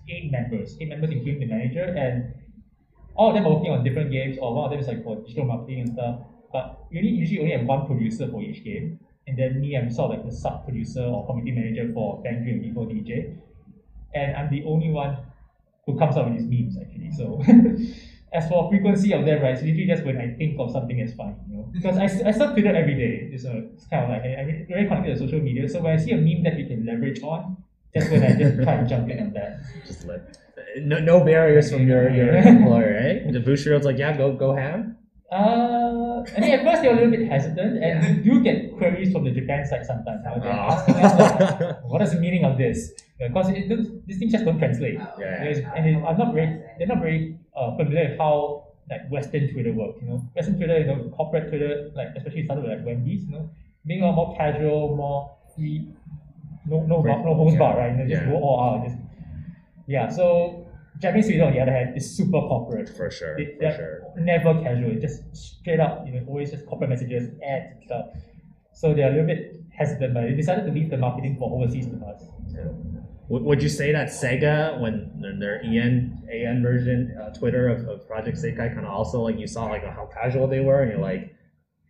[0.08, 2.32] eight members, eight members including the manager, and
[3.14, 5.16] all of them are working on different games, or one of them is like for
[5.16, 6.20] digital marketing and stuff.
[6.50, 9.90] But we only usually only have one producer for each game, and then me, I'm
[9.90, 13.36] sort of like the sub producer or community manager for Bandori and D4DJ,
[14.14, 15.18] and I'm the only one
[15.84, 17.10] who comes up with these memes actually.
[17.12, 17.42] So
[18.32, 21.14] as for frequency of them, right, it's literally just when I think of something as
[21.14, 21.70] funny, you know.
[21.72, 23.28] Because I, I start Twitter every day.
[23.32, 25.68] It's, a, it's kind of like I, I'm very connected to social media.
[25.68, 27.56] So when I see a meme that we can leverage on,
[27.94, 29.60] that's when I just try and jump in on that.
[29.86, 30.36] Just let
[30.76, 33.32] no, no barriers from your, your employer, right?
[33.32, 34.96] The Bushiroad's like, yeah, go go ham.
[35.32, 35.77] Uh,
[36.36, 39.12] I mean, at first they were a little bit hesitant, and we do get queries
[39.12, 40.24] from the Japan side sometimes.
[40.24, 41.12] How they're asking us,
[41.60, 42.92] like, what is the meaning of this?
[43.18, 43.68] Because it,
[44.06, 44.98] this things just don't translate.
[45.18, 45.42] Yeah.
[45.74, 49.72] And they are not very, they're not very uh, familiar with how like Western Twitter
[49.72, 49.98] works.
[50.02, 53.32] You know, Western Twitter, you know, corporate Twitter, like especially started with like Wendy's, you
[53.32, 53.50] know,
[53.86, 55.88] being a more casual, more free,
[56.66, 57.58] no no Free- no holds yeah.
[57.58, 57.90] bar, right?
[57.92, 58.30] You know, just Yeah.
[58.30, 58.84] go all out.
[58.86, 58.96] Just
[59.86, 60.08] yeah.
[60.08, 60.67] So
[60.98, 62.88] Japanese Twitter, on the other hand, is super corporate.
[62.88, 64.12] For sure, They, for sure.
[64.16, 64.94] never casual.
[65.00, 68.06] Just straight up, you know, always just corporate messages, ads and stuff.
[68.72, 71.86] So they're a little bit hesitant, but they decided to leave the marketing for overseas
[71.86, 72.22] to us.
[73.28, 78.06] Would would you say that Sega, when their EN AN version uh, Twitter of, of
[78.08, 81.00] Project Sekai, kind of also like you saw like how casual they were, and you're
[81.00, 81.34] like,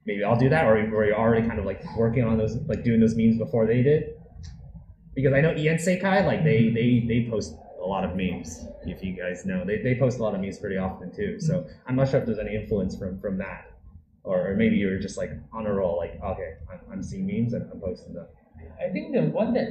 [0.05, 2.83] maybe I'll do that, or were you already kind of like working on those, like
[2.83, 4.15] doing those memes before they did?
[5.15, 7.55] Because I know EN Sekai, like they they they post
[7.89, 8.65] lot of memes.
[8.85, 11.41] If you guys know, they they post a lot of memes pretty often too.
[11.41, 11.69] So mm-hmm.
[11.87, 13.73] I'm not sure if there's any influence from from that,
[14.25, 17.27] or, or maybe you were just like on a roll, like okay, I'm, I'm seeing
[17.27, 18.27] memes and I'm posting them.
[18.81, 19.69] I think the one that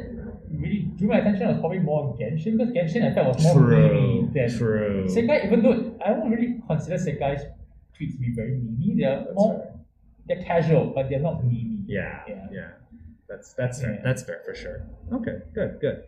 [0.51, 3.89] really drew my attention was probably more Genshin because Genshin I felt was more True,
[3.89, 5.05] memey than true.
[5.07, 5.45] Sekai.
[5.45, 7.43] Even though I don't really consider Sekai's
[7.95, 9.73] tweets to be very memey, they're That's more
[10.27, 11.85] they're casual, but they're not meme.
[11.87, 12.47] Yeah, Yeah.
[12.51, 12.69] yeah.
[13.29, 13.93] That's that's fair.
[13.93, 14.01] Yeah.
[14.03, 14.83] That's fair for sure.
[15.11, 16.03] Okay, good, good.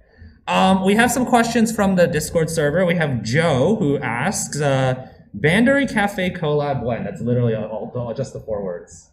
[0.49, 2.83] Um, we have some questions from the Discord server.
[2.85, 8.33] We have Joe who asks, uh, "Bandori Cafe collab when?" That's literally all, all- just
[8.33, 9.11] the four words.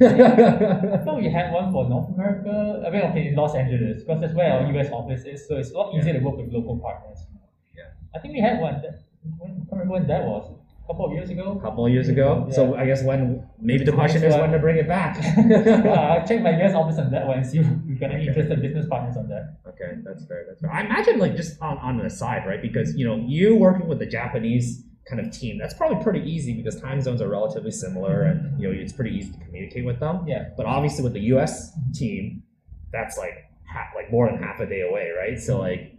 [0.00, 2.84] I thought we had one for North America.
[2.86, 5.70] I mean, okay, in Los Angeles, because that's where our US office is, so it's
[5.72, 7.18] a lot easier to work with local partners.
[7.76, 7.90] Yeah.
[8.14, 8.80] I think we had one.
[8.82, 8.94] That,
[9.42, 10.44] I can't remember when that was.
[10.88, 11.56] A couple of years ago.
[11.58, 12.48] A couple of years ago.
[12.52, 15.16] So I guess when maybe the question is when to bring it back.
[15.36, 18.20] uh, I'll check my US office on that one and see if we got any
[18.22, 18.28] Okay.
[18.28, 19.56] interested business partners on that.
[19.66, 20.44] Okay, that's fair.
[20.48, 20.72] That's fair.
[20.72, 22.62] I imagine like just on on the side, right?
[22.62, 26.52] Because you know you working with the Japanese kind of team, that's probably pretty easy
[26.54, 29.98] because time zones are relatively similar, and you know it's pretty easy to communicate with
[29.98, 30.24] them.
[30.28, 30.50] Yeah.
[30.56, 31.76] But obviously with the U.S.
[31.94, 32.44] team,
[32.92, 35.38] that's like half, like more than half a day away, right?
[35.38, 35.95] So like,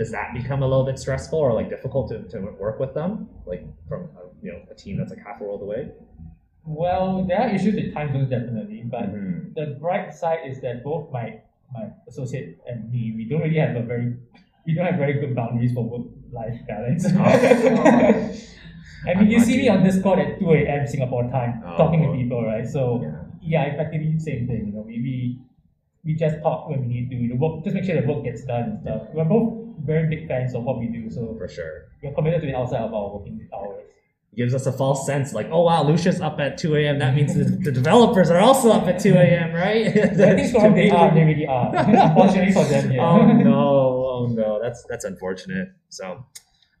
[0.00, 3.28] does that become a little bit stressful or like difficult to, to work with them,
[3.44, 5.82] like from a, you know a team that's like half a world away?
[6.64, 9.54] Well, there are issues with time zones definitely, but Mhm.
[9.58, 11.26] the bright side is that both my
[11.76, 14.06] my associate and me, we don't really have a very
[14.66, 17.04] we don't have very good boundaries for work life balance.
[17.14, 18.30] Oh.
[19.10, 20.86] I mean, you see me on Discord at 2 a.m.
[20.86, 22.12] Singapore time Oh, talking boy.
[22.12, 22.66] to people, right?
[22.76, 23.12] So, Yeah.
[23.52, 24.62] yeah, effectively same thing.
[24.68, 25.14] You know, we, we,
[26.04, 27.16] we just talk when we need to.
[27.32, 29.02] The work, just make sure the work gets done and stuff.
[29.14, 31.88] We're both very big fans of what we do, so For sure.
[32.02, 33.84] we're committed to it outside of our working hours.
[34.36, 36.98] gives us a false sense like, oh wow, Lucia's up at 2 a.m.
[36.98, 39.86] That means the, the developers are also up at 2 a.m., right?
[39.88, 39.90] I
[40.36, 41.74] think so they are, they really are.
[41.74, 43.02] Unfortunately for them, yeah.
[43.08, 45.68] oh no, oh no, that's that's unfortunate.
[45.88, 46.24] So,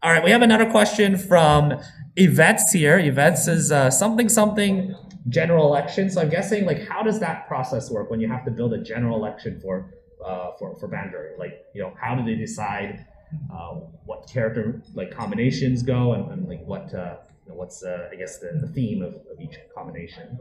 [0.02, 1.74] all right, we have another question from
[2.16, 2.98] Yvette's here.
[2.98, 4.94] Yvette is uh, something something
[5.28, 6.08] general election.
[6.10, 8.78] So I'm guessing like how does that process work when you have to build a
[8.82, 9.92] general election for
[10.24, 11.38] uh, for for Bandori?
[11.38, 13.06] Like you know how do they decide
[13.52, 17.16] uh, what character like combinations go and, and like what uh,
[17.46, 20.38] you know, what's uh, I guess the, the theme of, of each combination.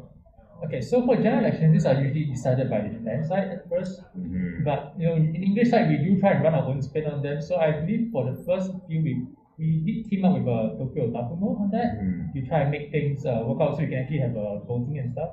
[0.65, 4.01] Okay, so for general elections, these are usually decided by the Japan side at first.
[4.17, 4.65] Mhm.
[4.65, 7.21] But you know, in English side, we do try and run our own spin on
[7.21, 7.41] them.
[7.41, 9.23] So I believe for the first few weeks,
[9.57, 11.89] we did team up with uh, Tokyo Otaku Mode on that.
[12.03, 12.33] Mhm.
[12.33, 14.99] to try and make things uh, work out so you can actually have uh, voting
[14.99, 15.31] and stuff.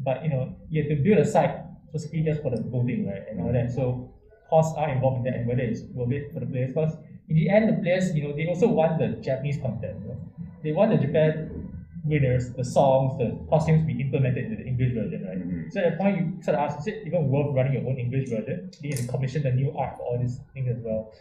[0.00, 1.54] But you know, you have to build a site
[1.94, 3.70] specifically just for the voting, right, and all that.
[3.70, 4.10] So
[4.50, 6.68] costs are involved in that, and whether it's worth it for the players.
[6.74, 6.96] Because
[7.28, 10.00] in the end, the players, you know, they also want the Japanese content.
[10.02, 10.18] You know?
[10.62, 11.70] They want the Japan
[12.04, 15.38] winners, the songs, the costumes to be implemented into the English version, right?
[15.38, 15.72] Mhm.
[15.72, 17.98] So at that point, you sort of ask, is it even worth running your own
[17.98, 18.70] English version?
[18.82, 21.12] You have to commission the new art for all these things as well?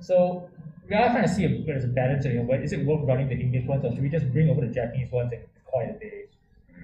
[0.00, 0.48] So
[0.88, 2.24] we are trying to see if there's a balance.
[2.24, 4.50] You know, where is it worth running the English ones, or should we just bring
[4.50, 6.24] over the Japanese ones and call it a day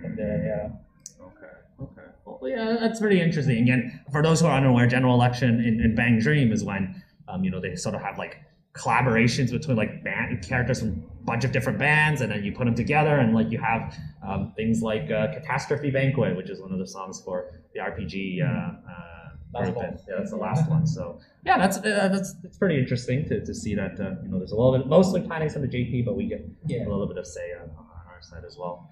[0.01, 0.39] from there?
[0.51, 1.27] Yeah.
[1.27, 1.55] Okay.
[1.87, 2.10] Okay.
[2.25, 3.59] Well, yeah, that's pretty interesting.
[3.63, 7.45] Again, for those who are unaware, general election in, in Bang Dream is when um,
[7.45, 8.39] you know they sort of have like
[8.75, 12.65] collaborations between like band characters from a bunch of different bands, and then you put
[12.67, 13.95] them together, and like you have
[14.27, 18.43] um, things like uh, Catastrophe Banquet, which is one of the songs for the RPG.
[18.43, 19.07] Uh, uh,
[19.53, 20.87] Last group, and- Yeah, that's the last one.
[20.87, 24.39] So yeah, that's uh, that's it's pretty interesting to, to see that uh, you know
[24.39, 26.87] there's a little bit mostly plannings from the JP, but we get Yeah.
[26.87, 28.89] a little bit of say on, on our side as well.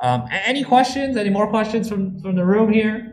[0.00, 1.16] Um, any questions?
[1.16, 3.12] Any more questions from, from the room here?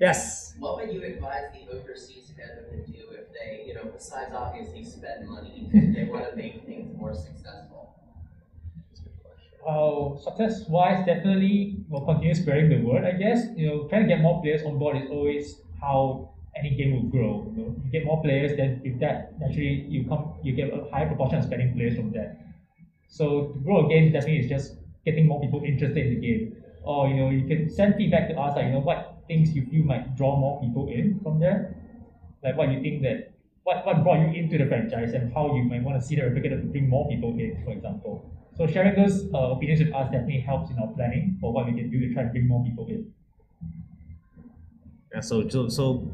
[0.00, 0.54] Yes.
[0.58, 4.84] What would you advise the overseas fandom to do if they, you know, besides obviously
[4.84, 7.94] spend money, they want to make things more successful?
[9.66, 13.04] Uh, success wise, definitely will continue spreading the word.
[13.04, 16.74] I guess you know, trying to get more players on board is always how any
[16.74, 17.46] game will grow.
[17.54, 20.90] You know, you get more players, then with that, naturally you come, you get a
[20.90, 22.38] higher proportion of spending players from that.
[23.12, 26.56] So to grow a game, definitely is just getting more people interested in the game.
[26.82, 29.66] Or you know, you can send feedback to us, like you know, what things you
[29.66, 31.76] feel might draw more people in from there.
[32.42, 33.32] Like what you think that
[33.64, 36.22] what, what brought you into the franchise and how you might want to see the
[36.22, 38.24] replicated to bring more people in, for example.
[38.56, 41.72] So sharing those uh, opinions with us definitely helps in our planning for what we
[41.72, 43.12] can do to try to bring more people in.
[45.14, 46.08] Yeah, so, so so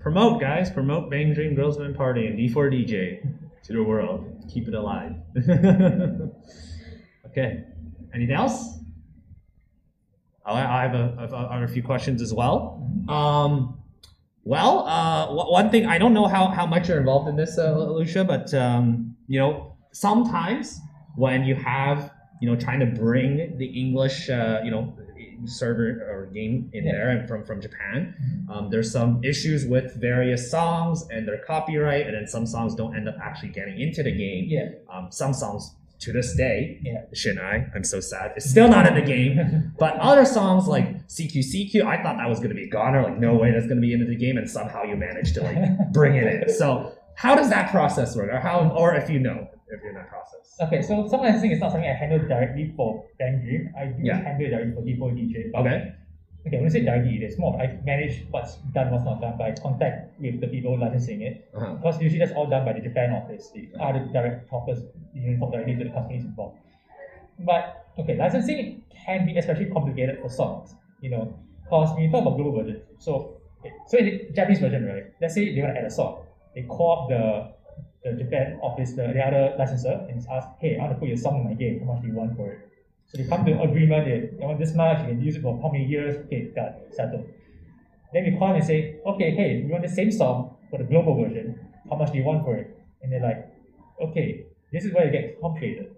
[0.00, 3.35] promote guys, promote Bang Dream Girls Band Party and D4DJ
[3.66, 4.44] to the world.
[4.52, 5.12] Keep it alive.
[7.26, 7.64] okay.
[8.14, 8.78] Anything else?
[10.44, 11.14] I have a,
[11.50, 12.88] I have a, few questions as well.
[13.08, 13.82] Um,
[14.44, 17.76] well, uh, one thing I don't know how, how much you're involved in this, uh,
[17.76, 20.78] Lucia, but um, you know sometimes
[21.16, 24.96] when you have you know trying to bring the English uh, you know
[25.44, 26.92] server or game in Yeah.
[26.92, 28.14] there and from from Japan,
[28.50, 32.96] um, there's some issues with various songs and their copyright, and then some songs don't
[32.96, 34.44] end up actually getting into the game.
[34.48, 34.70] Yeah.
[34.92, 37.04] Um, some songs to this day, Yeah.
[37.14, 39.72] Shinai, I'm so sad, it's still not in the game.
[39.78, 43.02] But other songs like CQ CQ, I thought that was going to be gone, or
[43.02, 45.40] like no way that's going to be into the game, and somehow you managed to
[45.42, 45.58] like
[45.92, 46.48] bring it in.
[46.60, 49.96] So how does that process work, or how, or if you know, if you're in
[49.96, 50.56] that process?
[50.60, 53.72] Okay, so song licensing is not something I handle directly for Bang Dream.
[53.76, 54.16] I do Yeah.
[54.22, 55.50] handle it directly for D4 DJ.
[55.52, 55.92] but- Okay.
[56.46, 59.50] Okay, when I say directly, it's more I manage what's done, what's not done by
[59.50, 61.48] contact with the people licensing it.
[61.52, 61.74] Uh-huh.
[61.74, 63.50] Because usually that's all done by the Japan office.
[63.50, 66.58] The other direct talkers, you know, talk directly to the companies involved.
[67.40, 72.22] But okay, licensing can be especially complicated for songs, you know, because when you talk
[72.22, 73.40] about global version, so
[73.88, 75.04] so in the Japanese version, right?
[75.20, 77.55] Let's say they want to add a song, they call up the
[78.06, 81.16] the Japan office, the, the other licensor, and ask, hey, I want to put your
[81.16, 81.80] song in my game.
[81.80, 82.60] How much do you want for it?
[83.06, 84.06] So they come to an agreement.
[84.06, 84.98] They, I want this much.
[85.00, 86.16] You can use it for how many years?
[86.26, 87.26] Okay, done, settled.
[88.12, 91.14] Then we call and say, okay, hey, we want the same song for the global
[91.22, 91.58] version.
[91.90, 92.76] How much do you want for it?
[93.02, 93.46] And they're like,
[94.00, 95.94] okay, this is where it gets complicated.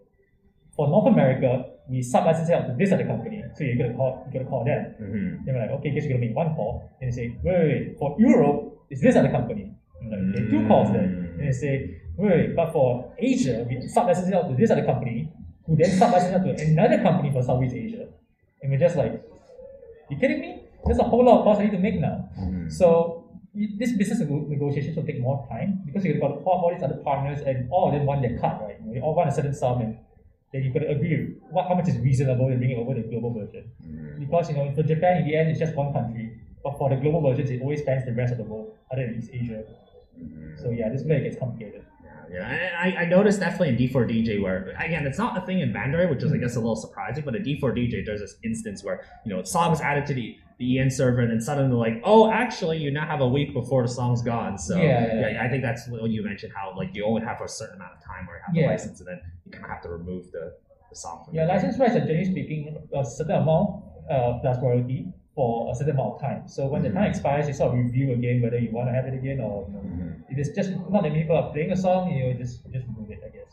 [0.76, 4.22] For North America, we sub-license it out to this other company, so you're gonna call,
[4.24, 4.94] you're gonna call them.
[5.00, 5.44] Mm-hmm.
[5.44, 6.90] Then we're like, okay, guess you're gonna make one call.
[7.00, 9.72] Then they say, wait, wait, wait, for Europe, it's this other company.
[10.00, 11.27] I'm like, okay, two calls then.
[11.38, 14.84] Then they say, wait, wait, but for Asia, we sub-license it out to this other
[14.84, 15.30] company,
[15.66, 18.08] who then sub-license it out to another company for Southeast Asia.
[18.60, 19.22] And we're just like,
[20.10, 20.62] you kidding me?
[20.84, 22.28] There's a whole lot of calls I need to make now.
[22.38, 22.70] Mm-hmm.
[22.70, 23.24] So
[23.54, 26.82] this business nego- negotiations will take more time because you've got to call all these
[26.82, 28.76] other partners and all of them want their cut, right?
[28.86, 29.98] You They all want a certain sum and
[30.52, 33.02] then you've got to agree what, how much is reasonable to bring it over the
[33.02, 33.70] global version.
[34.18, 36.40] Because you know, for Japan in the end it's just one country.
[36.62, 39.18] But for the global version it always spans the rest of the world, other than
[39.18, 39.64] East Asia.
[40.62, 41.84] So yeah, this is where gets complicated.
[42.30, 46.10] Yeah, I, I noticed definitely in D4DJ where again it's not a thing in Bandori,
[46.10, 49.34] which is I guess a little surprising, but in D4DJ there's this instance where you
[49.34, 52.90] know songs added to the the EN server and then suddenly like, oh actually you
[52.90, 54.58] now have a week before the song's gone.
[54.58, 55.42] So Yeah, yeah.
[55.42, 58.04] I think that's what you mentioned how like you only have a certain amount of
[58.04, 58.62] time where you have Yeah.
[58.66, 60.52] the license and then you kind of have to remove the,
[60.90, 65.12] the song from Yeah, license rights are generally speaking a certain amount uh, plus royalty
[65.38, 66.40] for a certain amount of time.
[66.54, 69.06] So when the time expires, you sort of review again whether you want to have
[69.10, 70.12] it again or you know, Mhm.
[70.32, 72.84] if it's just not that many people are playing a song, you know, just just
[72.90, 73.50] remove it, I guess.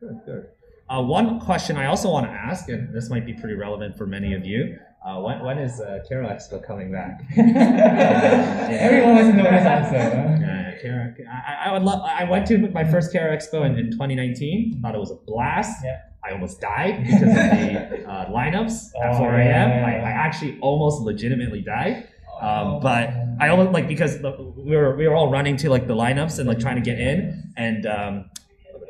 [0.00, 0.42] Good, good.
[0.88, 4.06] Uh, one question I also want to ask, and this might be pretty relevant for
[4.06, 4.78] many of you.
[5.04, 7.14] Uh, when, when is uh, CharaExpo coming back?
[7.36, 9.98] Everyone wants to know this answer.
[9.98, 10.36] huh?
[10.40, 12.02] Yeah, Kara, I, I would love.
[12.04, 14.80] I went to my first CharaExpo in, in 2019.
[14.82, 15.84] Thought it was a blast.
[15.84, 16.00] Yeah.
[16.24, 19.46] I almost died because of the uh, lineups at Oh, 4 a.m.
[19.46, 20.08] yeah, yeah, I.
[20.08, 22.08] I actually almost legitimately died.
[22.40, 23.10] Um, but
[23.40, 26.38] I almost like because the, we were we were all running to like the lineups
[26.38, 28.30] and like trying to get in, and um,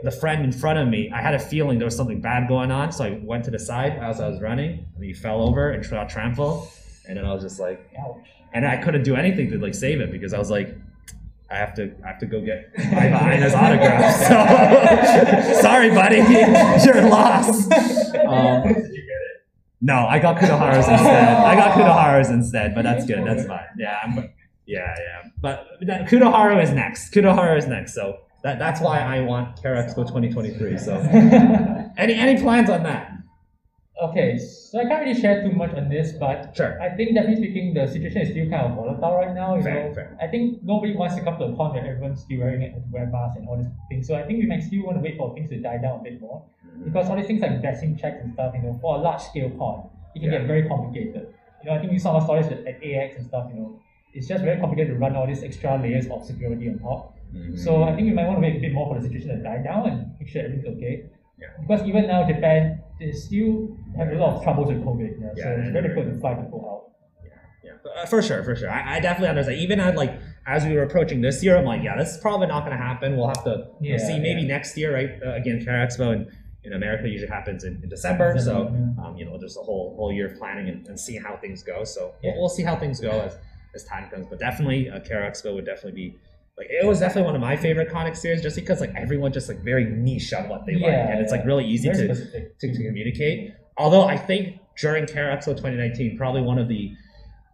[0.02, 2.70] the friend in front of me, I had a feeling there was something bad going
[2.72, 5.70] on, so I went to the side as I was running, and he fell over
[5.70, 6.68] and got trampled,
[7.08, 8.26] and then I was just like, Ouch.
[8.52, 10.74] and I couldn't do anything to like save it because I was like,
[11.48, 14.14] I have to, I have to go get my behind his autograph.
[14.16, 16.16] So sorry, buddy,
[16.84, 17.70] you're lost.
[17.72, 19.44] Um, Did you get it?
[19.80, 21.34] no, I got Kunohara's instead.
[21.38, 23.24] I got Kunohara's instead, but that's good.
[23.24, 23.66] That's fine.
[23.78, 24.16] Yeah, I'm,
[24.66, 25.30] yeah, yeah.
[25.40, 27.12] But that, Kunohara is next.
[27.12, 27.94] Kunohara is next.
[27.94, 30.78] So that, that's why I want CharaExpo 2023.
[30.78, 30.94] So
[31.96, 33.12] any any plans on that?
[34.02, 36.80] Okay, so I can't really share too much on this, but Sure.
[36.82, 39.56] I think definitely speaking, the situation is still kind of volatile right now.
[39.56, 40.16] You Fair, know, fair.
[40.20, 43.06] I think nobody wants to come to a point where everyone's still wearing it, wear
[43.06, 44.06] masks and all these things.
[44.06, 46.02] So I think we might still want to wait for things to die down a
[46.02, 46.44] bit more
[46.84, 49.50] because all these things like vaccine checks and stuff, you know, for a large scale
[49.58, 50.38] con, it can Yeah.
[50.38, 51.28] get very complicated.
[51.62, 53.48] You know, I think we saw our stories at, at AX and stuff.
[53.52, 53.80] You know,
[54.12, 57.16] it's just very complicated to run all these extra layers of security on top.
[57.34, 57.56] Mm-hmm.
[57.56, 59.42] So I think we might want to wait a bit more for the situation to
[59.42, 61.04] die down and make sure everything's okay.
[61.40, 61.48] Yeah.
[61.60, 65.20] Because even now Japan they still have a lot of troubles with COVID.
[65.20, 66.82] Yeah, Yeah, so it's very difficult to fly people out.
[67.64, 67.72] Yeah,
[68.02, 68.70] uh, for sure, for sure.
[68.70, 69.58] I, I definitely understand.
[69.58, 72.46] Even at like as we were approaching this year, I'm like, yeah, this is probably
[72.46, 73.16] not going to happen.
[73.16, 74.48] We'll have to you know, Yeah, see maybe yeah.
[74.48, 75.10] next year, right?
[75.24, 76.30] Uh, again, CharaExpo in,
[76.64, 78.68] in America usually happens in, in December, so
[79.04, 81.62] um, you know, there's a whole whole year of planning and, and seeing how things
[81.62, 81.84] go.
[81.84, 82.30] So Yeah.
[82.32, 83.36] we'll, we'll see how things go as
[83.74, 84.26] as time comes.
[84.30, 86.18] But definitely, uh, CharaExpo would definitely be.
[86.58, 89.48] Like it was definitely one of my favorite comic series just because like everyone just
[89.48, 92.72] like very niche on what they like, and it's like really easy to, to, to
[92.72, 93.52] communicate.
[93.76, 96.92] Although I think during Care Expo 2019, probably one of the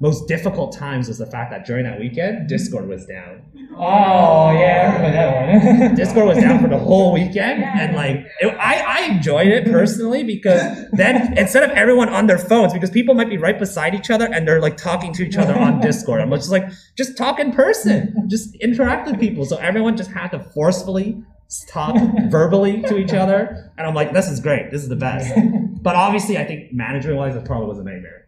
[0.02, 2.46] most difficult times was the fact that during that weekend, mm-hmm.
[2.48, 3.40] Discord was down.
[3.76, 5.94] Oh yeah, I remember that one.
[6.02, 10.24] Discord was down for the whole weekend, and like it, I, I enjoyed it personally
[10.24, 10.60] because
[10.92, 14.26] then instead of everyone on their phones, because people might be right beside each other
[14.26, 16.20] and they're like talking to each other on Discord.
[16.20, 19.44] I'm just like, just talk in person, just interact with people.
[19.44, 21.22] So everyone just had to forcefully
[21.68, 21.94] talk
[22.28, 25.32] verbally to each other, and I'm like, this is great, this is the best.
[25.80, 28.21] But obviously, I think management wise, it probably was a nightmare.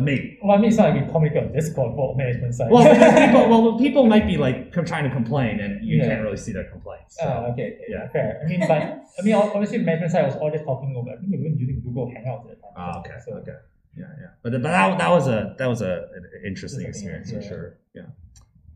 [0.00, 0.38] Maybe.
[0.42, 2.70] well, I mean, it's not like we communicate on Discord for management side.
[2.70, 2.82] Well,
[3.26, 6.08] people, well, people might be like trying to complain, and you Yeah.
[6.08, 7.16] can't really see their complaints.
[7.20, 7.24] So.
[7.26, 8.08] Oh, okay, Yeah.
[8.08, 8.40] fair.
[8.44, 11.10] I mean, but I mean, obviously, the management side was all just talking over.
[11.10, 12.72] I think we were even using Google Hangouts at the time.
[12.94, 13.52] Oh, okay, So, okay,
[13.96, 14.26] yeah, yeah.
[14.42, 17.40] But but that, that was a that was a an interesting experience yeah.
[17.40, 17.74] for sure.
[17.94, 18.02] Yeah.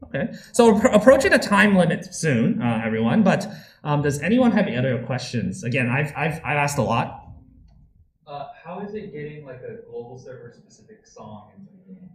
[0.04, 0.32] Okay.
[0.52, 3.24] So approaching a time limit soon, uh, everyone.
[3.24, 3.48] But
[3.82, 5.64] um, does anyone have any other questions?
[5.64, 7.27] Again, I've, I've, I've asked a lot.
[8.68, 12.10] How is it getting like a global server specific song into the game?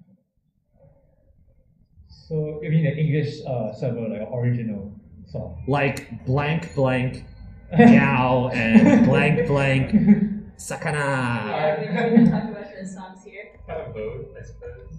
[2.08, 4.93] So you mean the English uh, server, like original
[5.26, 5.64] song?
[5.68, 7.26] Like blank blank
[7.76, 9.91] meow and blank blank
[10.58, 11.49] sakana.
[11.49, 13.58] Yeah, we we can talk about those songs here.
[13.66, 14.93] Kind of vote, I suppose.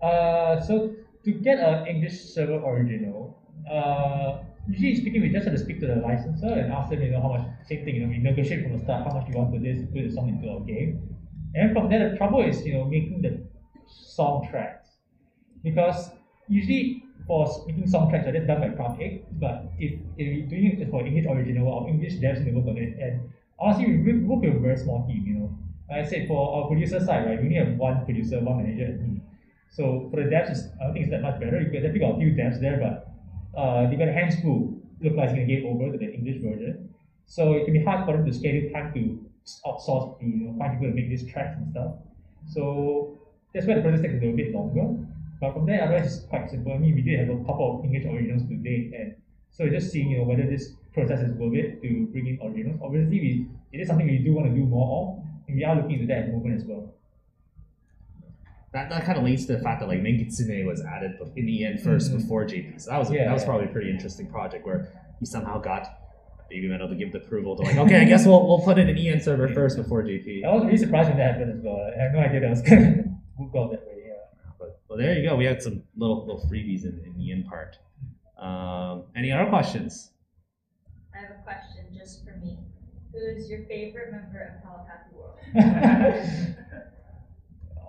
[0.00, 3.36] Uh, so to get an English server original,
[3.70, 4.38] uh,
[4.68, 7.20] usually speaking, we just have to speak to the licensor and ask them, you know,
[7.20, 7.46] how much.
[7.66, 9.80] Same thing, you know, we negotiate from the start how much you want for this,
[9.92, 11.16] put the song into our game,
[11.54, 13.40] and from there the trouble is, you know, making the
[13.86, 14.98] song tracks,
[15.62, 16.10] because
[16.48, 19.00] usually for making song tracks, that's done by Craft
[19.40, 22.76] but if, if we're doing it for English original, our English devs to work on
[22.78, 25.58] it, and honestly, we work- with a very small team, you know.
[25.88, 28.84] Like I said, for our producer side, right, we only have one producer, one manager,
[28.86, 29.20] and me.
[29.70, 31.60] So for the devs, I don't think it's that much better.
[31.60, 33.05] You can definitely got a few devs there, but
[33.56, 36.88] uh, they got hands full localizing the over to the English version.
[37.26, 39.00] So it can be hard for them to schedule time to
[39.66, 41.92] outsource the, you know, find people to make these tracks and stuff.
[42.48, 43.18] So
[43.52, 45.02] that's why the process takes a little bit longer.
[45.40, 46.72] But from there, otherwise it's quite simple.
[46.72, 49.14] I mean, we did have a couple of English originals to date, and
[49.50, 52.80] so just seeing, you know, whether this process is worth it to bring in originals.
[52.82, 55.76] Obviously, we it is something we do want to do more of, and we are
[55.76, 56.95] looking into that at the moment as well.
[58.72, 61.64] That, that kind of leads to the fact that like Megitsune was added in the
[61.64, 62.16] end 1st Mhm.
[62.20, 62.80] before JP.
[62.80, 63.46] So that was Yeah, that was yeah.
[63.48, 64.88] probably a pretty interesting project where
[65.18, 65.86] he somehow got
[66.50, 68.88] Baby Metal to give the approval to like, okay, I guess we'll we'll put it
[68.88, 70.44] in an EN server first before JP.
[70.44, 71.90] I was really surprised when that happened as well.
[71.96, 73.04] I had no idea that was gonna
[73.38, 74.02] move out that way.
[74.06, 74.12] Yeah.
[74.58, 75.36] But well, there you go.
[75.36, 77.78] We had some little little freebies in, in the end part.
[78.38, 80.12] Um, any other questions?
[81.14, 82.58] I have a question just for me.
[83.12, 85.38] Who is your favorite member of Hello, Happy World?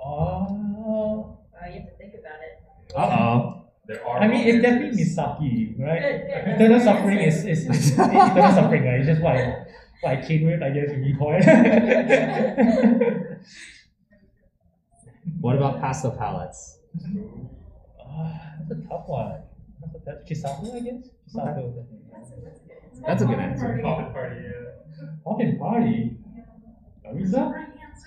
[0.07, 2.63] Oh, Wow, you have to think about it.
[2.95, 3.63] Uh oh.
[3.87, 4.19] There are.
[4.19, 5.17] I mean, it's definitely answers.
[5.17, 6.01] Misaki, right?
[6.01, 8.99] Good, good, that's Eternal suffering is, is, is eternal suffering, right?
[8.99, 9.65] It's just what I,
[10.01, 11.39] what I chain with, I guess, with Nikoi.
[15.41, 16.79] What about Pastel Palettes?
[17.99, 19.41] Ah, that's a tough one.
[19.81, 21.09] That's a tough, Chisato, I guess?
[21.33, 21.85] Chisato.
[23.05, 23.79] That's a good answer.
[23.83, 25.05] Poppin' party, yeah.
[25.23, 26.17] Poppin' Party.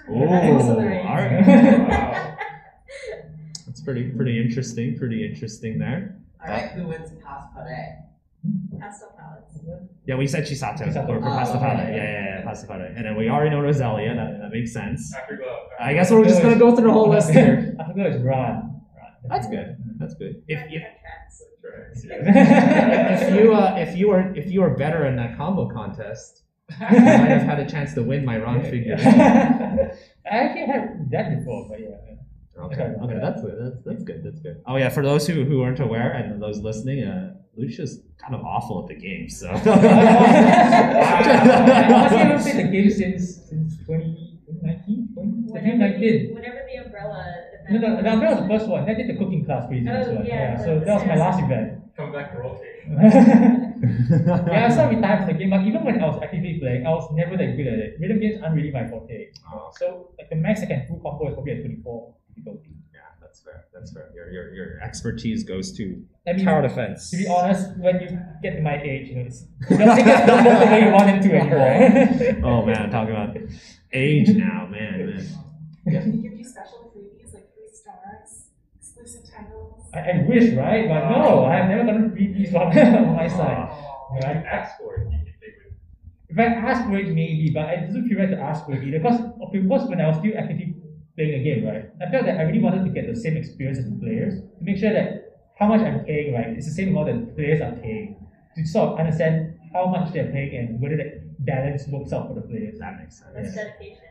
[0.08, 0.10] Arisa?
[0.10, 1.50] Oh, That's the right all answer.
[1.52, 1.88] right.
[1.88, 2.36] Wow.
[3.66, 4.96] That's pretty pretty interesting.
[4.98, 6.16] Pretty interesting there.
[6.42, 8.04] Alright, who wins Pass Pare?
[8.80, 9.58] Pastel palettes.
[10.06, 11.06] Yeah, we said Chisato, Chisato.
[11.06, 11.66] for, for Oh, Pasto okay.
[11.66, 12.92] Yeah, yeah, yeah, Pastel Palette.
[12.96, 14.16] And then we already know Roselia.
[14.16, 15.14] That, that makes sense.
[15.14, 15.68] Afterglow.
[15.78, 17.76] I guess we're just gonna go through the whole list here.
[17.78, 18.52] I forgot it's Ran.
[18.54, 18.80] Ran.
[19.28, 19.76] That's good.
[19.98, 20.42] That's good.
[20.48, 21.42] If if, Tracks.
[21.60, 22.22] Tracks, Yeah.
[22.24, 23.20] yeah.
[23.28, 26.44] if you uh, if you were if you were better in that combo contest,
[26.78, 28.96] you might have had a chance to win my Ran figure.
[29.00, 29.90] I
[30.30, 31.96] actually had that before, but yeah.
[32.64, 33.56] Okay, okay, that's good.
[33.58, 34.22] That's, that's good.
[34.24, 34.60] That's good.
[34.66, 38.42] Oh yeah, for those who, who aren't aware and those listening, uh, Lucia's kind of
[38.44, 39.28] awful at the game.
[39.30, 39.74] So Honestly, I
[42.16, 45.08] haven't played the game since since 2019,
[45.48, 45.48] 2019.
[45.54, 47.34] Whenever the, whenever the umbrella
[47.70, 48.88] No, no, the umbrella was the first one.
[48.88, 50.24] I did the cooking class crazy Oh, as well.
[50.24, 51.80] yeah, so that was my last event.
[51.96, 52.66] Come back to rotate.
[54.50, 56.90] yeah, I started retired from the game, but even when I was actively playing, I
[56.90, 57.96] was never that good at it.
[58.00, 59.28] Rhythm games aren't really my forte.
[59.52, 62.70] Oh, So like the max I can full combo is probably at 24 difficulty.
[62.92, 63.64] yeah, that's fair.
[63.72, 64.10] That's fair.
[64.14, 67.10] Your your, your expertise goes to I mean, tower defense.
[67.10, 68.08] to be honest, when you
[68.42, 71.22] get to my age, you know, it's nothing gets done the way you want it
[71.22, 72.44] to anymore.
[72.50, 73.36] Oh man, talking about
[73.92, 75.26] age now, man, man.
[75.88, 79.79] Can you give you special freebies like three stars, exclusive titles?
[79.94, 80.88] I, I wish, right?
[80.88, 83.68] But no, I have never gotten freebies from on my side.
[84.16, 85.74] If you ask for it, you can they would.
[86.28, 88.84] If I ask for it, maybe, but I doesn't feel right to ask for it
[88.84, 88.98] either.
[88.98, 90.76] Because okay, because when I was still actively
[91.16, 93.78] playing the game, right, I felt that I really wanted to get the same experience
[93.78, 96.88] as the players to make sure that how much I'm paying, right, is the same
[96.96, 98.16] amount that the players are paying
[98.56, 102.34] to sort of understand how much they're paying and whether that balance works out for
[102.34, 102.78] the players.
[102.78, 103.30] That makes sense.
[103.34, 104.02] That's dedication.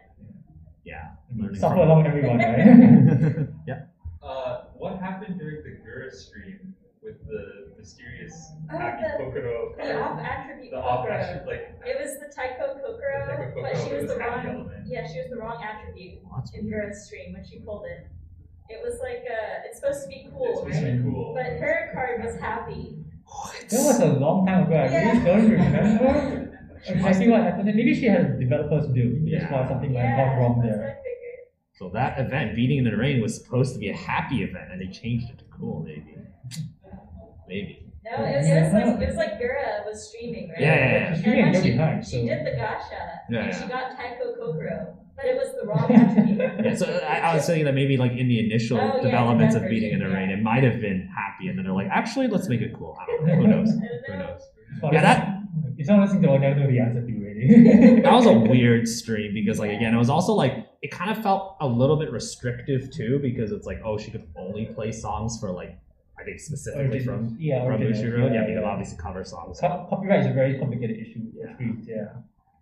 [0.85, 1.11] Yeah.
[1.53, 3.47] Suffer along with everyone, right?
[3.67, 3.81] yeah.
[4.23, 6.73] Uh, what happened during the Gura stream
[7.03, 8.35] with the mysterious
[8.71, 9.95] Oh, Aki the- Kokoro The card?
[10.01, 10.71] off attribute.
[10.71, 11.63] The off attribute, like.
[11.85, 14.55] It was the Taiko Kokoro, The Taiko but she was was the happy wrong.
[14.67, 14.87] element.
[14.87, 16.91] Yeah, she was the wrong attribute That's in weird.
[16.91, 18.07] Gura's stream when she pulled it.
[18.69, 21.03] It was like uh, it's supposed to be cool, It's supposed to right?
[21.03, 21.33] be cool.
[21.33, 23.03] But her card was happy.
[23.25, 23.65] What?
[23.69, 24.75] that was a long time ago.
[24.75, 25.25] I really Yeah.
[25.25, 27.65] don't remember exactly what happened.
[27.73, 29.21] Maybe she had a developer's build.
[29.25, 29.67] Maybe that's why Yeah.
[29.69, 30.98] something went Yeah, gone wrong that's there.
[31.81, 32.17] What I figured.
[32.17, 34.81] So that event, beating in the rain, was supposed to be a happy event, and
[34.81, 36.15] they changed it to cool, maybe.
[37.47, 37.85] Maybe.
[38.05, 40.59] No, it was, it was like it was like Gura was streaming, right?
[40.61, 41.15] Yeah, yeah, yeah.
[41.15, 42.89] She's And really when a she, behind, she did the gacha,
[43.29, 43.61] Yeah, and yeah.
[43.61, 44.95] she got Taiko Kokoro.
[45.15, 46.39] But it was the wrong attribute.
[46.65, 49.63] Yeah, so I, I was saying that maybe like in the initial Oh, developments that
[49.65, 52.27] of beating in the rain, it might have been happy, and then they're like, actually,
[52.27, 52.97] let's make it cool.
[53.01, 53.35] I don't know.
[53.35, 53.69] Who knows?
[54.07, 54.41] Who knows?
[54.73, 56.79] It's one Yeah, that those- It's one of those things that I'll never know the
[56.79, 58.01] answer to, really.
[58.03, 61.21] that was a weird stream because like again, it was also like it kind of
[61.21, 65.39] felt a little bit restrictive too because it's like oh she could only play songs
[65.39, 65.77] for like
[66.19, 68.69] I think specifically from yeah, from Bushiroad, yeah, yeah, because yeah.
[68.69, 69.59] obviously cover songs.
[69.61, 71.53] Co- copyright is a very complicated issue Yeah.
[71.85, 72.05] yeah.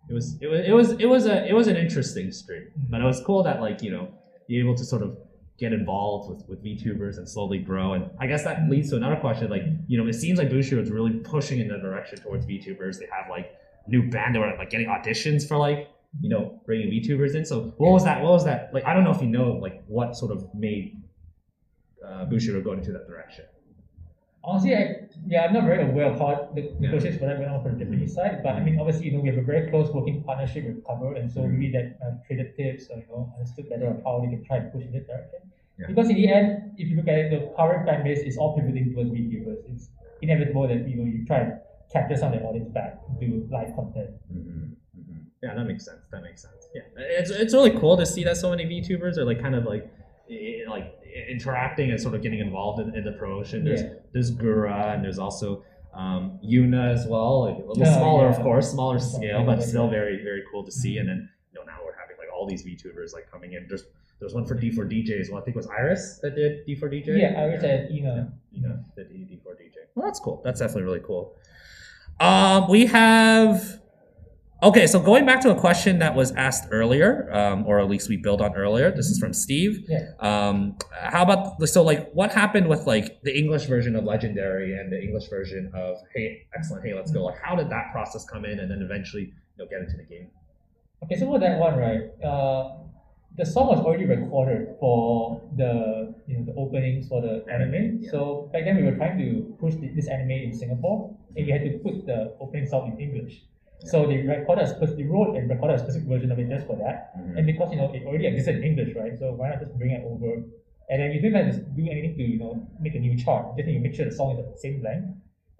[0.08, 3.00] It was it was it was it was a it was an interesting stream, but
[3.00, 4.08] it was cool that like you know
[4.46, 5.18] you're able to sort of
[5.58, 7.94] get involved with with VTubers and slowly grow.
[7.94, 9.50] And I guess that leads to another question.
[9.50, 12.98] Like you know, it seems like Bushiroad is really pushing in the direction towards VTubers.
[12.98, 13.52] They have like
[13.86, 15.88] new band that were like getting auditions for like
[16.20, 17.44] you know bringing VTubers in.
[17.44, 18.22] So what was that?
[18.22, 18.70] What was that?
[18.72, 21.02] Like I don't know if you know like what sort of made
[22.04, 23.44] uh, Bushiroad go into that direction.
[24.44, 27.62] Honestly, I, yeah, I'm not very aware of how the negotiations for that went on
[27.62, 29.90] from the Japanese side, but I mean, obviously, you know, we have a very close
[29.90, 33.68] working partnership with Cover, and so maybe that uh, traded tips or, you know, understood
[33.68, 35.40] better of how they can try to push in this direction.
[35.78, 35.88] Yeah.
[35.88, 38.56] Because in the end, if you look at it, the current fan base is all
[38.56, 39.58] pivoting towards VTubers.
[39.74, 39.90] It's
[40.22, 41.52] inevitable that, you know, you try and
[41.92, 44.10] capture some of the audience back into live content.
[45.42, 46.00] Yeah, that makes sense.
[46.10, 46.66] That makes sense.
[46.74, 49.64] Yeah, it's it's really cool to see that so many VTubers are like kind of
[49.64, 49.88] like
[50.68, 50.94] like
[51.28, 53.64] interacting and sort of getting involved in, in the promotion.
[53.64, 53.94] There's Yeah.
[54.12, 55.64] there's Gura and there's also
[55.94, 58.36] um, Yuna as well, like a little Oh, smaller, yeah.
[58.36, 59.64] of course, smaller scale, but yeah.
[59.66, 60.98] still very very cool to see.
[60.98, 63.66] And then you know now we're having like all these VTubers like coming in.
[63.68, 63.84] There's
[64.20, 65.40] there's one for D4DJ as well.
[65.40, 67.06] I think it was IRyS that did D4DJ.
[67.20, 69.74] Yeah, IRyS would say, you know, you know, the D- D4DJ.
[69.94, 70.40] Well, that's cool.
[70.44, 71.36] That's definitely really cool.
[72.20, 73.77] Um, we have.
[74.60, 78.08] Okay, so going back to a question that was asked earlier, um, or at least
[78.08, 78.90] we built on earlier.
[78.90, 79.84] This is from Steve.
[79.88, 80.10] Yeah.
[80.18, 84.90] Um, how about so like what happened with like the English version of Legendary and
[84.90, 87.24] the English version of Hey, excellent, Hey, let's go.
[87.24, 90.02] Like, how did that process come in, and then eventually you know get into the
[90.02, 90.26] game?
[91.04, 92.10] Okay, so for that one, right?
[92.20, 92.78] Uh,
[93.36, 98.00] the song was already recorded for the you know the openings for the anime.
[98.02, 98.10] yeah.
[98.10, 101.62] So back then we were trying to push this anime in Singapore, and we had
[101.62, 103.44] to put the opening song in English.
[103.84, 106.66] So they recorded a specific, they wrote and recorded a specific version of it just
[106.66, 107.16] for that.
[107.16, 107.38] Mm-hmm.
[107.38, 109.16] And because you know it already existed in English, right?
[109.18, 110.42] So why not just bring it over?
[110.90, 113.56] And then you didn't have to do anything to you know make a new chart.
[113.56, 115.08] Just need to make sure the song is at the same length,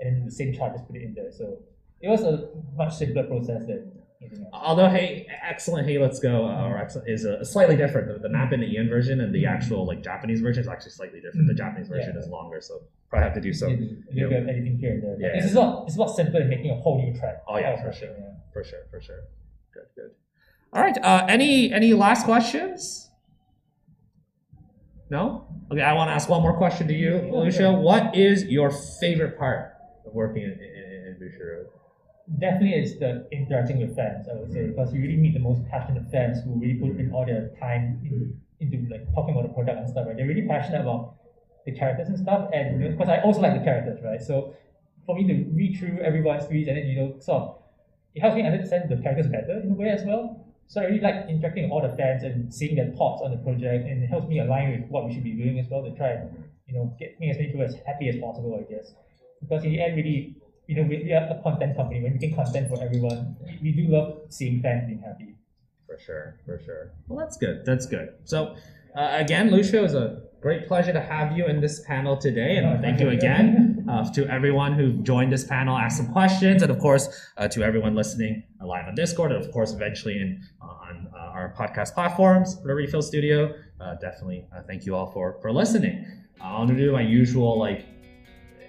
[0.01, 1.31] and then the same chart just put it in there.
[1.31, 1.59] So
[2.01, 3.93] it was a much simpler process than.
[4.53, 8.09] Although hey, excellent, hey, let's go, uh, or excellent is uh, slightly different.
[8.09, 10.91] The, the map in the EN version and the actual like Japanese version is actually
[10.91, 11.47] slightly different.
[11.47, 12.21] The Japanese version Yeah.
[12.23, 13.71] is longer, so probably have to do some.
[14.11, 15.16] you a editing here and there.
[15.21, 15.37] Yeah.
[15.41, 17.43] This is not it's not simple making a whole new track.
[17.47, 18.09] Oh, yeah, for sure.
[18.11, 18.25] yeah.
[18.53, 19.21] For sure, for sure.
[19.73, 20.11] Good, good.
[20.73, 20.99] All right.
[21.01, 23.11] Uh, any any last questions?
[25.11, 25.47] No.
[25.71, 25.81] Okay.
[25.81, 27.73] I want to ask one more question to you, Lucia.
[27.73, 31.66] What is your favorite part of working in in, in Bushiroad?
[32.39, 34.68] Definitely it's the interacting with fans, I would say, mm.
[34.76, 38.01] because you really meet the most passionate fans who really put in all their time
[38.05, 38.37] in, mm.
[38.61, 40.16] into like talking about the product and stuff, right?
[40.16, 41.16] They're really passionate about
[41.64, 44.20] the characters and stuff, and you know, because I also like the characters, right?
[44.20, 44.55] So
[45.07, 47.59] for me to read through everyone's tweets and then you know sort of
[48.14, 50.45] it helps me understand the characters better in a way as well.
[50.66, 53.39] So I really like interacting with all the fans and seeing their thoughts on the
[53.39, 55.97] project, and it helps me align with what we should be doing as well to
[55.97, 58.93] try and you know get make as many people as happy as possible, I guess.
[59.41, 60.37] Because in the end, really,
[60.69, 62.03] you know, we, we are a content company.
[62.03, 63.37] We're making content for everyone.
[63.45, 65.35] We, we do love seeing fans being happy.
[65.87, 66.93] For sure, for sure.
[67.09, 67.64] Well, that's good.
[67.64, 68.11] That's good.
[68.25, 68.55] So,
[68.95, 72.57] uh, again, Lucia, it was a great pleasure to have you in this panel today,
[72.59, 76.62] and Oh, thank you again uh, to everyone who joined this panel, asked some questions,
[76.62, 77.09] and of course
[77.39, 81.55] uh, to everyone listening live on Discord, and of course eventually in on uh, our
[81.59, 83.55] podcast platforms, the Refill Studio.
[83.81, 86.05] Uh, definitely, uh, thank you all for for listening.
[86.40, 87.86] I want to do my usual like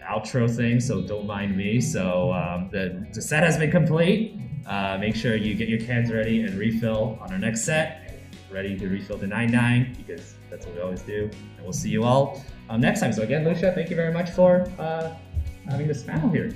[0.10, 1.80] outro thing, so don't mind me.
[1.80, 4.36] So um, the, the set has been complete.
[4.66, 8.20] Uh, make sure you get your cans ready and refill on our next set.
[8.52, 11.30] Ready to refill the 9-9 because that's what we always do.
[11.58, 13.14] And we'll see you all um, next time.
[13.14, 15.14] So again, Lucia, thank you very much for uh,
[15.68, 16.52] having this panel here.